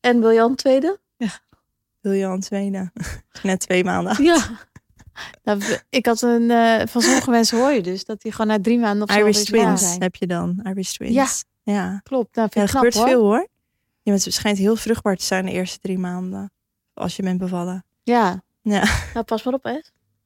[0.00, 0.98] En wil je een tweede?
[2.00, 2.92] Wil je een tweede?
[3.42, 4.22] Net twee maanden.
[4.24, 4.36] ja.
[5.42, 8.60] Nou, ik had een, eh, van sommige mensen hoor je dus dat die gewoon na
[8.60, 10.02] drie maanden of zo Irish twins zijn.
[10.02, 10.60] heb je dan.
[10.64, 11.14] Irish twins.
[11.14, 11.26] Ja.
[11.72, 12.00] Ja.
[12.02, 13.06] Klopt, nou, Ja, vind er ik knap gebeurt hoor.
[13.08, 13.48] veel hoor.
[14.02, 16.52] Je bent, het schijnt heel vruchtbaar te zijn de eerste drie maanden.
[16.94, 17.84] Als je bent bevallen.
[18.02, 19.80] Ja, Nou, pas maar op, hè.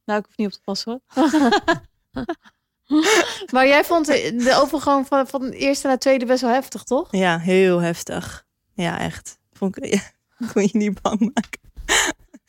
[0.04, 1.24] nou ik hoef niet op te passen hoor.
[3.52, 6.50] maar jij vond de de overgang van, van de eerste naar de tweede best wel
[6.50, 7.08] heftig, toch?
[7.10, 8.44] Ja, heel heftig.
[8.74, 9.38] Ja, echt.
[9.52, 10.00] Vond ik, ja,
[10.52, 11.60] kon je niet bang maken.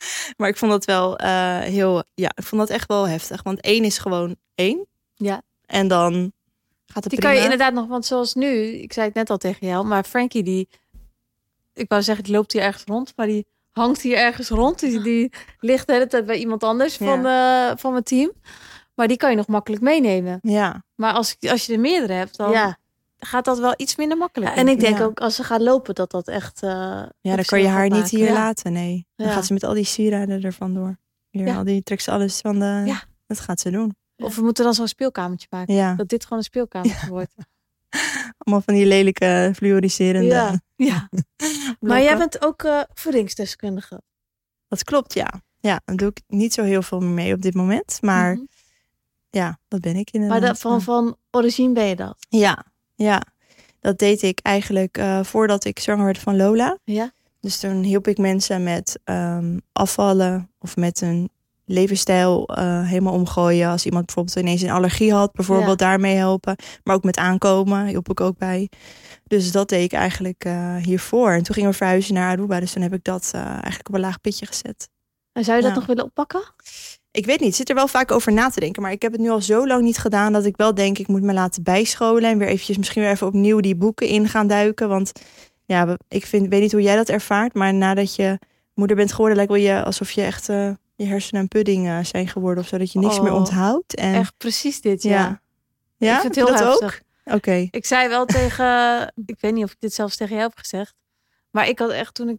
[0.36, 2.02] maar ik vond dat wel eh, heel...
[2.14, 3.42] Ja, ik vond dat echt wel heftig.
[3.42, 4.86] Want één is gewoon één.
[5.14, 5.42] Ja.
[5.66, 6.32] En dan
[6.86, 7.32] gaat het Die prima.
[7.32, 10.04] kan je inderdaad nog, want zoals nu, ik zei het net al tegen jou, maar
[10.04, 10.68] Frankie die,
[11.74, 14.78] ik wou zeggen, die loopt hier ergens rond, maar die hangt hier ergens rond.
[14.80, 18.32] Die, die ligt de hele tijd bij iemand anders van, eh, van mijn team.
[18.94, 20.38] Maar die kan je nog makkelijk meenemen.
[20.42, 22.78] Ja, Maar als, als je er meerdere hebt, dan Ja.
[23.24, 24.54] Gaat dat wel iets minder makkelijk.
[24.56, 25.04] en ik denk Ja.
[25.04, 26.62] ook als ze gaat lopen dat dat echt.
[26.62, 26.70] eh,
[27.20, 28.18] ja dan kan je haar niet maken.
[28.18, 28.32] hier Ja.
[28.32, 28.72] laten.
[28.72, 29.06] Nee.
[29.16, 29.32] Dan Ja.
[29.32, 30.98] gaat ze met al die sieraden er vandoor.
[31.30, 31.56] Hier, Ja.
[31.56, 32.82] al die trekt ze alles van de...
[32.86, 33.02] Ja.
[33.26, 33.96] Dat gaat ze doen.
[34.16, 35.74] Of we moeten dan zo'n speelkamertje maken.
[35.74, 35.94] Ja.
[35.94, 37.34] Dat dit gewoon een speelkamertje wordt.
[38.38, 40.60] Allemaal van die lelijke fluoriserende Ja.
[40.76, 41.08] Ja.
[41.80, 44.02] Maar jij bent ook eh voedingsdeskundige.
[44.68, 45.42] Dat klopt, ja.
[45.60, 47.98] Ja, daar doe ik niet zo heel veel mee op dit moment.
[48.00, 48.44] Maar Mhm.
[49.30, 50.40] ja, dat ben ik inderdaad.
[50.40, 52.16] Maar dat, van, van origine ben je dat.
[52.28, 53.22] Ja, ja.
[53.80, 56.78] Dat deed ik eigenlijk eh, voordat ik zwanger werd van Lola.
[56.84, 57.12] Ja.
[57.40, 61.30] Dus toen hielp ik mensen met ehm, afvallen of met een
[61.64, 63.68] levensstijl eh, helemaal omgooien.
[63.68, 66.56] Als iemand bijvoorbeeld ineens een allergie had, bijvoorbeeld daarmee helpen.
[66.82, 68.68] Maar ook met aankomen hielp ik ook bij.
[69.24, 71.30] Dus dat deed ik eigenlijk eh, hiervoor.
[71.30, 72.60] En toen gingen we verhuizen naar Aruba.
[72.60, 74.88] Dus toen heb ik dat eigenlijk op een laag pitje gezet.
[75.32, 75.78] En zou je dat Ja.
[75.78, 76.42] nog willen oppakken?
[77.14, 78.82] Ik weet niet, ik zit er wel vaak over na te denken.
[78.82, 81.06] Maar ik heb het nu al zo lang niet gedaan dat ik wel denk ik
[81.06, 82.30] moet me laten bijscholen.
[82.30, 84.88] En weer eventjes misschien weer even opnieuw die boeken in gaan duiken.
[84.88, 85.12] Want
[85.64, 87.54] ja, ik vind, weet niet hoe jij dat ervaart.
[87.54, 88.38] Maar nadat je
[88.74, 91.98] moeder bent geworden, lijkt wel je alsof je echt eh, je hersenen een pudding eh,
[92.02, 92.62] zijn geworden.
[92.62, 93.94] Of zo, dat je niks meer Oh, onthoudt.
[93.94, 95.10] En, Echt precies dit, ja.
[95.10, 95.42] ja.
[95.96, 97.02] Ja, ik vind het heel dat heftig.
[97.24, 97.68] Oké.
[97.70, 100.94] Ik zei wel tegen, ik weet niet of ik dit zelfs tegen jou heb gezegd,
[101.50, 102.38] maar ik had echt toen ik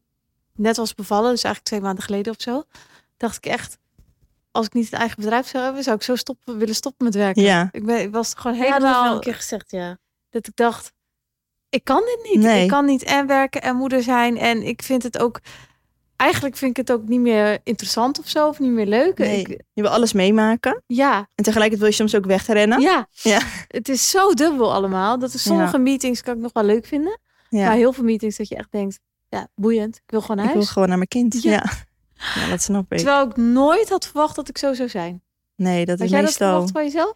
[0.55, 2.63] net was bevallen, dus eigenlijk twee maanden geleden of zo,
[3.17, 3.77] dacht ik echt,
[4.55, 7.15] als ik niet een eigen bedrijf zou hebben, zou ik zo stoppen, willen stoppen met
[7.15, 7.43] werken.
[7.43, 7.69] Ja.
[7.71, 9.97] Ik, ben, ik was gewoon Ja, dat helemaal wel een keer gezegd, ja.
[10.29, 10.93] dat ik dacht,
[11.69, 12.43] ik kan dit niet.
[12.43, 12.63] Nee.
[12.63, 15.39] Ik kan niet en werken en moeder zijn en ik vind het ook,
[16.15, 19.17] eigenlijk vind ik het ook niet meer interessant of zo, of niet meer leuk.
[19.17, 19.39] Nee.
[19.39, 20.83] Ik, Je wil alles meemaken.
[20.87, 22.81] ja, En tegelijkertijd wil je soms ook wegrennen.
[22.81, 23.39] ja, Ja.
[23.67, 25.19] het is zo dubbel allemaal.
[25.19, 27.19] Dat is sommige meetings kan ik nog wel leuk vinden.
[27.49, 27.65] Ja.
[27.65, 29.95] Maar heel veel meetings dat je echt denkt, ja, boeiend.
[29.95, 30.71] Ik wil gewoon naar Ik wil huis.
[30.73, 31.41] gewoon naar mijn kind.
[31.43, 31.51] Ja.
[31.51, 31.63] Ja.
[32.35, 32.49] Ja.
[32.49, 32.97] dat snap ik.
[32.97, 35.21] Terwijl ik nooit had verwacht dat ik zo zou zijn.
[35.55, 37.13] Nee, dat Had is jij dat verwacht van jezelf?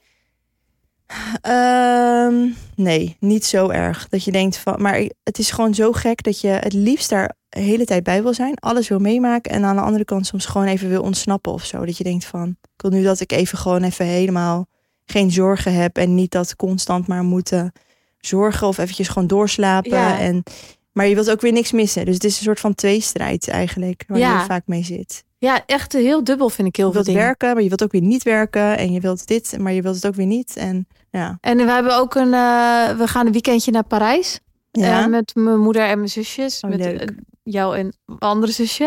[1.42, 4.10] Ehm, nee, niet zo erg.
[4.10, 7.36] Dat je denkt van, maar het is gewoon zo gek dat je het liefst daar
[7.50, 10.46] de hele tijd bij wil zijn, alles wil meemaken en aan de andere kant soms
[10.46, 11.86] gewoon even wil ontsnappen of zo.
[11.86, 14.68] Dat je denkt van, ik wil nu dat ik even gewoon even helemaal
[15.06, 17.72] geen zorgen heb en niet dat constant maar moeten
[18.20, 19.92] zorgen of eventjes gewoon doorslapen.
[19.92, 20.20] Ja.
[20.20, 20.44] En,
[20.92, 22.06] maar je wilt ook weer niks missen.
[22.06, 24.40] Dus het is een soort van tweestrijd eigenlijk, waar Ja.
[24.40, 25.24] je vaak mee zit.
[25.38, 27.28] Ja, echt heel dubbel vind ik heel Je veel wilt dingen.
[27.28, 28.78] werken, maar je wilt ook weer niet werken.
[28.78, 30.56] En je wilt dit, maar je wilt het ook weer niet.
[30.56, 31.38] En ja.
[31.42, 34.40] En we hebben ook een, eh, we gaan een weekendje naar Parijs.
[34.72, 35.02] ja.
[35.04, 36.60] Eh, met mijn moeder en mijn zusjes.
[36.62, 37.08] Oh, met eh,
[37.44, 38.84] jou en mijn andere zusje.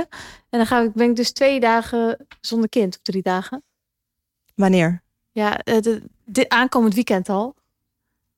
[0.50, 2.94] En dan ga ik, ben ik dus twee dagen zonder kind.
[2.96, 3.62] Of drie dagen.
[4.54, 5.02] Wanneer?
[5.32, 5.60] Ja,
[6.24, 7.54] dit aankomend weekend al.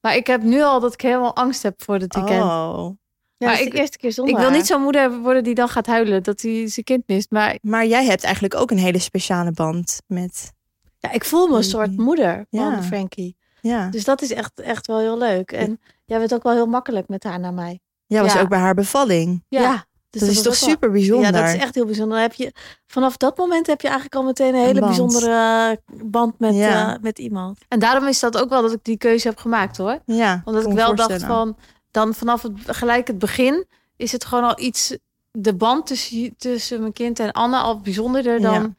[0.01, 2.43] Maar ik heb nu al dat ik helemaal angst heb voor het weekend.
[2.43, 2.91] Oh.
[3.37, 4.57] Ja, Maar maar ik- de eerste keer zonder ik wil haar.
[4.59, 7.31] niet zo'n moeder worden die dan gaat huilen dat hij zijn kind mist.
[7.31, 10.53] Maar Maar jij hebt eigenlijk ook een hele speciale band met...
[10.99, 12.83] Ja, ik voel me een soort moeder van Ja.
[12.83, 13.37] Frankie.
[13.61, 15.53] Ja, Dus dat is echt, echt wel heel leuk.
[15.53, 17.81] En jij bent ook wel heel makkelijk met haar naar mij.
[18.07, 18.41] jij was Ja.
[18.41, 19.45] ook bij haar bevalling.
[19.49, 21.25] ja, dus dat is toch wel- super bijzonder?
[21.27, 22.15] Ja, dat is echt heel bijzonder.
[22.15, 22.53] Dan heb je,
[22.87, 24.87] vanaf dat moment heb je eigenlijk al meteen een hele band.
[24.87, 26.95] bijzondere eh, band met, Ja.
[26.95, 27.59] eh, met iemand.
[27.69, 29.99] En daarom is dat ook wel dat ik die keuze heb gemaakt hoor.
[30.07, 31.57] Ja, Omdat ik wel dacht van,
[31.95, 34.97] dan vanaf het, gelijk het begin is het gewoon al iets,
[35.31, 38.75] de band tussen, tussen mijn kind en Anne al bijzonderder dan Ja.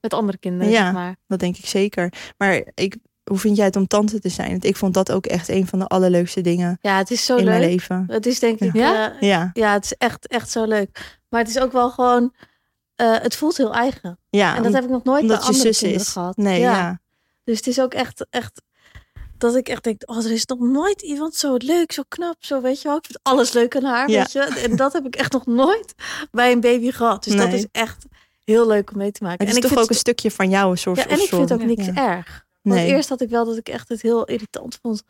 [0.00, 0.82] met andere kinderen, Ja.
[0.84, 1.16] zeg maar.
[1.26, 2.12] Dat denk ik zeker.
[2.38, 4.50] Maar ik, hoe vind jij het om tante te zijn?
[4.50, 7.36] Want ik vond dat ook echt een van de allerleukste dingen Ja, het is zo
[7.36, 7.68] in mijn leuk.
[7.70, 8.04] leven.
[8.06, 8.72] Het is denk ik...
[8.74, 9.12] Ja?
[9.12, 11.18] eh, Ja, ja, het is echt, echt zo leuk.
[11.28, 12.34] Maar het is ook wel gewoon...
[12.94, 14.18] eh, het voelt heel eigen.
[14.30, 16.12] ja En dat heb ik nog nooit bij je andere zus kinderen is.
[16.12, 16.36] gehad.
[16.36, 17.00] Nee, ja.
[17.44, 18.62] Dus het is ook echt, echt
[19.38, 22.60] dat ik echt denk, oh, er is nog nooit iemand zo leuk, zo knap, zo
[22.60, 22.96] weet je wel.
[22.96, 24.18] Ik vind alles leuk aan haar, Ja.
[24.18, 24.40] weet je.
[24.40, 25.94] En dat heb ik echt nog nooit
[26.30, 27.24] bij een baby gehad.
[27.24, 28.04] Dus dat is echt
[28.44, 29.38] heel leuk om mee te maken.
[29.38, 31.20] Het is en ik toch vind ook een stukje van jou, een soort ja, en
[31.20, 31.94] ik vind ook niks ja.
[31.94, 32.44] erg.
[32.62, 32.88] Want Nee.
[32.88, 35.02] eerst had ik wel dat ik echt het heel irritant vond.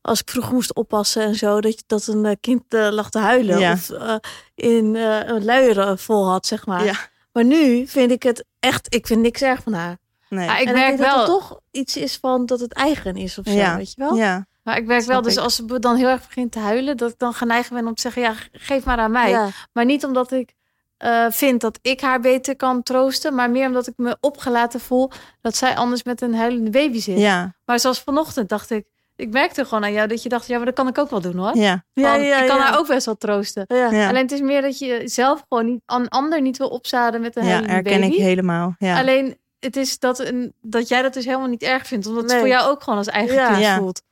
[0.00, 3.10] Als ik vroeg moest oppassen en zo, dat, je, dat een eh, kind eh, lag
[3.10, 3.58] te huilen.
[3.58, 3.72] Ja.
[3.72, 4.14] Of eh,
[4.54, 7.10] in een luier vol had, zeg maar.
[7.32, 9.98] Maar nu vind ik het echt, ik vind niks erg van haar.
[10.28, 10.46] Nee.
[10.46, 13.38] Maar ik en merk dat wel, er toch iets is van dat het eigen is
[13.38, 13.76] of zo, Ja.
[13.76, 14.14] weet je wel?
[14.14, 14.46] ja.
[14.62, 15.42] maar ik merk Snap wel, dus ik.
[15.42, 18.00] als ze dan heel erg begint te huilen, dat ik dan geneigd ben om te
[18.00, 19.30] zeggen, ja, geef maar aan mij.
[19.30, 19.48] Ja.
[19.72, 20.54] Maar niet omdat ik
[20.96, 25.10] eh, vind dat ik haar beter kan troosten, maar meer omdat ik me opgelaten voel
[25.40, 27.18] dat zij anders met een huilende baby zit.
[27.18, 27.54] Ja.
[27.64, 28.86] Maar zoals vanochtend dacht ik,
[29.16, 31.20] ik merkte gewoon aan jou dat je dacht, ja, maar dat kan ik ook wel
[31.20, 31.56] doen hoor.
[31.56, 31.84] Ja.
[31.92, 32.62] Ja, Want ja, ik kan ja.
[32.62, 33.64] haar ook best wel troosten.
[33.68, 33.90] Ja.
[33.90, 34.08] Ja.
[34.08, 37.36] Alleen het is meer dat je zelf gewoon niet een ander niet wil opzaden met
[37.36, 38.14] een ja, huilende herken baby.
[38.14, 38.74] ik helemaal.
[38.78, 38.98] Ja.
[38.98, 42.30] Alleen het is dat, een, dat jij dat dus helemaal niet erg vindt, omdat Nee.
[42.32, 43.46] het voor jou ook gewoon als eigen Ja.
[43.48, 43.76] kind Ja.
[43.78, 44.02] voelt.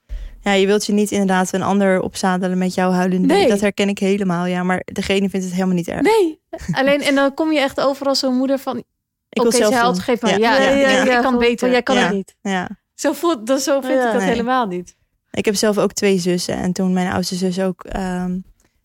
[0.40, 3.36] ja, je wilt je niet inderdaad een ander opzadelen met jouw huilende Nee.
[3.38, 3.50] baby.
[3.50, 4.46] Dat herken ik helemaal.
[4.46, 6.00] Ja, maar degene vindt het helemaal niet erg.
[6.00, 6.40] Nee,
[6.72, 8.84] alleen en dan kom je echt over als zo'n moeder van, ik
[9.28, 10.38] oké, wil ze zelf huilt, geef maar.
[10.38, 10.56] Ja.
[10.56, 11.70] Ja, Ja, ja, ja, ik kan beter.
[11.70, 12.02] jij kan Ja.
[12.02, 12.36] het niet.
[12.42, 12.68] Ja.
[12.94, 14.06] Zo, voelt, dat, zo vind Ja.
[14.06, 14.30] ik dat Nee.
[14.30, 14.96] helemaal niet.
[15.30, 16.56] Ik heb zelf ook twee zussen.
[16.56, 18.38] En toen mijn oudste zus ook ehm,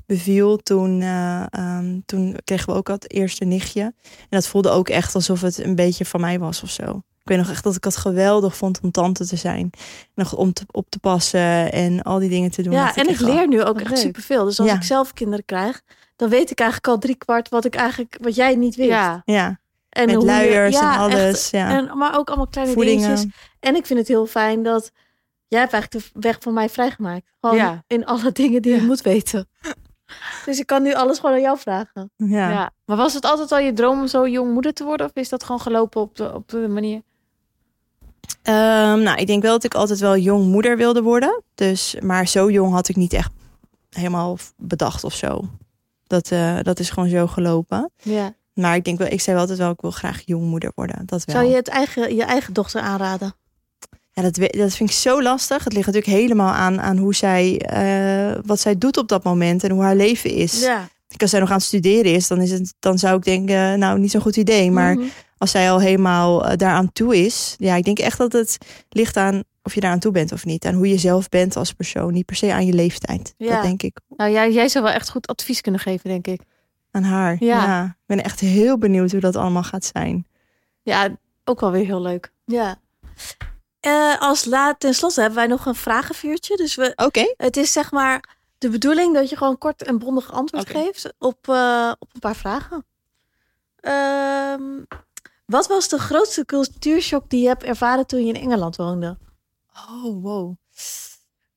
[0.10, 3.82] beviel, toen, eh, ehm, toen kregen we ook het eerste nichtje.
[3.82, 3.93] En
[4.30, 6.84] dat voelde ook echt alsof het een beetje van mij was of zo.
[7.22, 9.69] Ik weet nog echt dat ik het geweldig vond om tante te zijn.
[10.15, 12.74] Nog om te, op te passen en al die dingen te doen.
[12.74, 14.45] Ja, en ik leer nu ook echt superveel.
[14.45, 14.76] Dus als Ja.
[14.76, 15.82] ik zelf kinderen krijg,
[16.15, 18.89] dan weet ik eigenlijk al drie kwart wat ik eigenlijk wat jij niet wist.
[18.89, 21.13] Ja, Ja, en met je- luiers ja, en alles.
[21.41, 21.50] echt.
[21.52, 21.69] ja.
[21.78, 23.26] En, maar ook allemaal kleine dingetjes.
[23.60, 24.91] En ik vind het heel fijn dat
[25.48, 27.32] jij hebt eigenlijk de weg van mij vrijgemaakt.
[27.41, 27.84] Gewoon Ja.
[27.88, 29.48] in alle dingen die je moet weten.
[30.45, 32.12] Dus ik kan nu alles gewoon aan jou vragen.
[32.15, 32.50] Ja.
[32.50, 32.72] ja.
[32.86, 35.06] Maar was het altijd al je droom om zo jong moeder te worden?
[35.06, 37.02] Of is dat gewoon gelopen op de, op de manier?
[38.41, 41.43] Ehm, nou, ik denk wel dat ik altijd wel jong moeder wilde worden.
[41.56, 43.32] Dus, maar zo jong had ik niet echt
[43.89, 45.41] helemaal bedacht of zo.
[46.08, 47.91] Dat, eh, dat is gewoon zo gelopen.
[48.02, 48.34] Ja.
[48.54, 51.06] Maar ik denk wel, ik zei wel altijd wel, ik wil graag jong moeder worden.
[51.06, 51.36] Dat wel.
[51.36, 53.34] Zou je het eigen, je eigen dochter aanraden?
[54.21, 55.63] Ja, dat, dat vind ik zo lastig.
[55.63, 59.63] Het ligt natuurlijk helemaal aan, aan hoe zij, eh, wat zij doet op dat moment
[59.63, 60.62] en hoe haar leven is.
[60.62, 60.88] Ja.
[61.17, 63.99] Als zij nog aan het studeren is, dan, is het, dan zou ik denken, nou,
[63.99, 64.71] niet zo'n goed idee.
[64.71, 65.08] Maar Mhm.
[65.38, 68.58] als zij al helemaal eh, daaraan toe is, ja, ik denk echt dat het
[68.89, 70.65] ligt aan of je daaraan toe bent of niet.
[70.65, 73.34] Aan hoe je zelf bent als persoon, niet per se aan je leeftijd.
[73.38, 73.53] Ja.
[73.53, 76.41] Dat denk ik Nou, jij, jij zou wel echt goed advies kunnen geven, denk ik.
[76.91, 77.36] aan haar.
[77.39, 77.63] Ja.
[77.65, 77.84] Ja.
[77.86, 80.25] Ik ben echt heel benieuwd hoe dat allemaal gaat zijn.
[80.82, 81.10] Ja,
[81.43, 82.32] ook wel weer heel leuk.
[82.45, 82.79] Ja.
[83.80, 86.56] Eh, als laat, ten slotte hebben wij nog een vragenvuurtje.
[86.56, 87.34] Dus we, Oké.
[87.38, 91.50] het is zeg maar de bedoeling dat je gewoon kort en bondig antwoord geeft op,
[91.50, 92.86] eh, op een paar vragen.
[93.80, 94.84] Ehm,
[95.46, 99.18] wat was de grootste cultuurshock die je hebt ervaren toen je in Engeland woonde?
[99.89, 100.56] Oh, wow.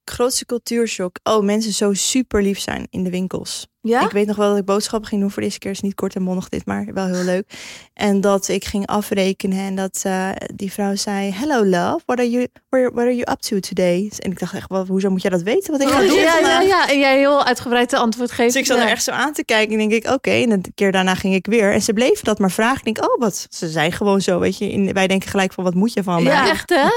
[0.05, 1.17] Grootste cultuurshock.
[1.23, 3.67] Oh, mensen zo super lief zijn in de winkels.
[3.81, 4.05] Ja?
[4.05, 5.71] Ik weet nog wel dat ik boodschappen ging doen voor de eerste keer.
[5.71, 7.53] is niet kort en bondig dit, maar wel heel leuk.
[7.95, 11.31] En dat ik ging afrekenen en dat eh, die vrouw zei...
[11.33, 14.11] Hello love, what are, you, what are you up to today?
[14.19, 16.17] En ik dacht echt, wel, hoezo moet jij dat weten wat ik ga doen Oh,
[16.17, 16.67] ja, ja, vandaag?
[16.67, 16.89] ja.
[16.89, 18.53] En jij heel uitgebreid de antwoord geeft.
[18.53, 18.83] Dus ik zat Ja.
[18.85, 20.31] er echt zo aan te kijken en denk ik, oké.
[20.31, 21.73] En een keer daarna ging ik weer.
[21.73, 22.79] En ze bleven dat maar vragen.
[22.85, 23.47] Ik denk, oh, wat?
[23.51, 24.71] Ze zijn gewoon zo, weet je.
[24.71, 26.23] In, wij denken gelijk van, wat moet je van?
[26.23, 26.89] Ja, echt hè?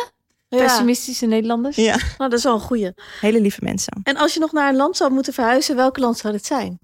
[0.55, 0.63] Ja.
[0.63, 1.75] Pessimistische Nederlanders.
[1.75, 2.93] Ja, Nou, dat is wel een goeie.
[3.21, 3.99] hele lieve mensen.
[4.03, 6.79] En als je nog naar een land zou moeten verhuizen, welk land zou dit zijn?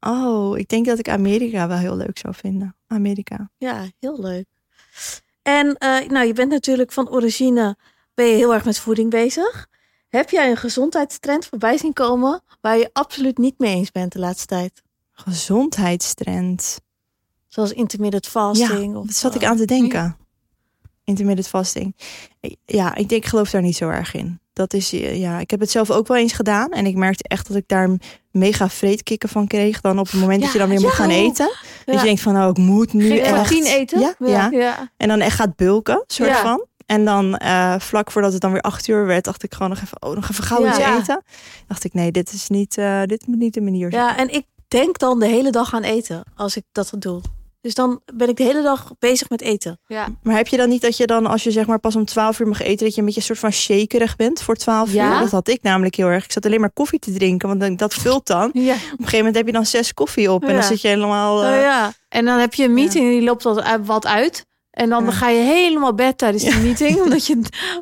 [0.00, 2.76] Oh, ik denk dat ik Amerika wel heel leuk zou vinden.
[2.86, 3.50] Amerika.
[3.58, 4.46] Ja, heel leuk.
[5.42, 7.76] En eh, nou, je bent natuurlijk van origine,
[8.14, 9.66] ben je heel erg met voeding bezig.
[10.08, 14.18] Heb jij een gezondheidstrend voorbij zien komen waar je absoluut niet mee eens bent de
[14.18, 14.82] laatste tijd?
[15.12, 16.80] Gezondheidstrend.
[17.48, 18.92] Zoals intermittent fasting?
[18.92, 20.16] Ja, of, dat zat ik aan te denken.
[21.04, 21.96] Intermittent fasting.
[22.64, 24.40] Ja, ik denk, ik geloof daar niet zo erg in.
[24.52, 26.70] Dat is, eh, ja, ik heb het zelf ook wel eens gedaan.
[26.70, 27.90] En ik merkte echt dat ik daar
[28.30, 29.80] mega vreedkikken van kreeg.
[29.80, 31.14] Dan op het moment dat je dan weer Ja, moet gaan ja.
[31.14, 31.52] eten.
[31.84, 33.64] Dat je denkt van, nou, ik moet nu voor echt...
[33.64, 34.14] eten?
[34.18, 34.90] Ja, ja.
[34.96, 36.66] En dan echt gaat bulken, soort van.
[36.86, 39.80] En dan eh, vlak voordat het dan weer acht uur werd, dacht ik gewoon nog
[39.80, 41.22] even, oh, nog even gauw iets eten.
[41.66, 44.04] Dacht ik, nee, dit is niet, eh, dit moet niet de manier zijn.
[44.04, 47.20] Ja, en ik denk dan de hele dag aan eten als ik dat doe.
[47.62, 49.80] Dus dan ben ik de hele dag bezig met eten.
[50.22, 52.38] Maar heb je dan niet dat je dan, als je zeg maar pas om 12
[52.40, 55.12] uur mag eten, dat je een beetje een soort van shakerig bent voor 12 Ja.
[55.14, 55.20] uur?
[55.20, 56.24] Dat had ik namelijk heel erg.
[56.24, 58.44] Ik zat alleen maar koffie te drinken, want dat vult dan.
[58.48, 58.72] Op Ja.
[58.72, 60.54] een gegeven moment heb je dan zes koffie op en Ja.
[60.54, 61.42] dan zit je helemaal.
[61.44, 61.92] eh, Oh ja.
[62.08, 64.44] En dan heb je een meeting en die loopt wat, uit- wat uit.
[64.70, 65.10] En dan Ja.
[65.10, 67.32] ga je helemaal bed tijdens die meeting, omdat je,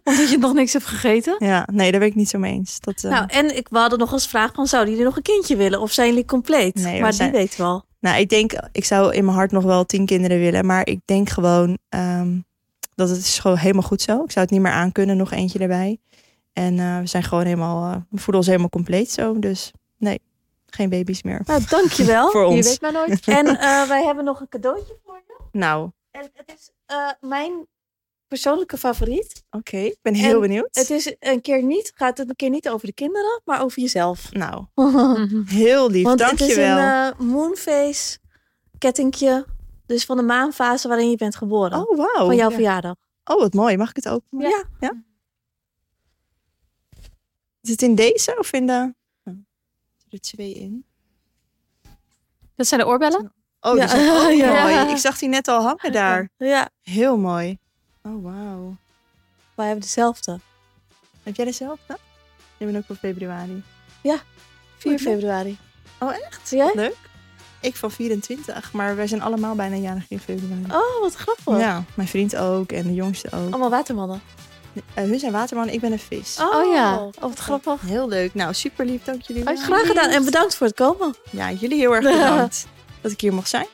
[0.04, 1.34] omdat je nog niks hebt gegeten.
[1.38, 2.80] ja, nee, daar ben ik niet zo mee eens.
[2.80, 5.22] Dat, eh, Nou, en ik we hadden nog als vraag van, zouden jullie nog een
[5.22, 5.80] kindje willen?
[5.80, 6.74] Of zijn jullie compleet?
[6.74, 7.84] Nee, maar zijn- die weten we al.
[8.00, 10.66] Nou, ik denk, ik zou in mijn hart nog wel tien kinderen willen.
[10.66, 12.38] Maar ik denk gewoon ehm,
[12.94, 14.12] dat het is gewoon helemaal goed zo.
[14.24, 15.98] Ik zou het niet meer aankunnen, nog eentje erbij.
[16.52, 19.38] En eh, we zijn gewoon helemaal, eh, we voelen ons helemaal compleet zo.
[19.38, 20.20] Dus nee,
[20.66, 21.42] geen baby's meer.
[21.44, 22.30] Nou, dankjewel.
[22.32, 22.68] Voor Je ons.
[22.68, 23.24] weet maar nooit.
[23.26, 25.34] en eh, wij hebben nog een cadeautje voor je.
[25.52, 26.70] Nou, En het is
[27.20, 27.66] mijn
[28.30, 29.44] persoonlijke favoriet.
[29.50, 29.76] oké.
[29.76, 30.68] Ik ben heel En benieuwd.
[30.70, 33.80] Het is een keer niet, gaat het een keer niet over de kinderen, maar over
[33.80, 34.32] jezelf.
[34.32, 34.64] Nou,
[35.46, 36.04] heel lief.
[36.04, 36.78] Want het is Dankjewel.
[36.78, 38.18] een eh, moonface
[38.78, 39.46] kettingje.
[39.86, 41.88] Dus van de maanfase waarin je bent geboren.
[41.88, 42.26] oh, wauw.
[42.26, 42.54] van jouw Ja.
[42.54, 42.94] verjaardag.
[43.24, 43.76] Oh, wat mooi.
[43.76, 44.66] Mag ik het openen?
[44.80, 44.92] Ja.
[47.60, 48.94] Is het in deze of in de...
[49.24, 49.34] Oh,
[50.08, 50.84] er twee in.
[52.56, 53.34] Dat zijn de oorbellen.
[53.60, 53.80] Oh, Ja.
[53.86, 54.62] die zijn ook Ja.
[54.82, 54.90] mooi.
[54.92, 56.30] Ik zag die net al hangen daar.
[56.36, 57.58] Ja, Heel mooi.
[58.02, 58.76] Oh, wauw.
[59.54, 60.38] wij hebben dezelfde.
[61.22, 61.98] Heb jij dezelfde?
[62.56, 63.62] Je bent ook van februari.
[64.02, 64.18] 4
[64.80, 64.98] Goed, hè?
[64.98, 65.58] februari.
[65.98, 66.50] Oh, echt?
[66.50, 66.72] Jij?
[66.74, 66.96] Leuk.
[67.60, 70.64] Ik van 24, maar wij zijn allemaal bijna jarig in februari.
[70.72, 71.58] Oh, wat grappig.
[71.58, 73.50] Ja, mijn vriend ook en de jongste ook.
[73.50, 74.22] Allemaal watermannen.
[74.94, 76.38] Eh, hun zijn waterman, ik ben een vis.
[76.40, 77.04] Oh, ja.
[77.04, 77.80] Oh, wat grappig.
[77.80, 78.34] Heel leuk.
[78.34, 79.04] Nou, super lief.
[79.04, 79.56] Dank jullie wel.
[79.56, 81.14] Graag gedaan en bedankt voor het komen.
[81.30, 82.66] Ja, jullie heel erg bedankt
[83.02, 83.66] dat ik hier mocht zijn.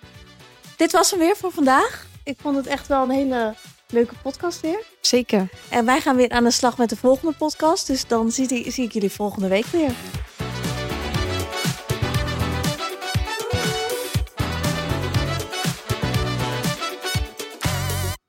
[0.77, 2.07] Dit was hem weer voor vandaag.
[2.25, 3.55] Ik vond het echt wel een hele
[3.89, 4.85] leuke podcast weer.
[5.01, 5.49] Zeker.
[5.69, 7.87] En wij gaan weer aan de slag met de volgende podcast.
[7.87, 9.91] Dus dan zie, zie ik jullie volgende week weer.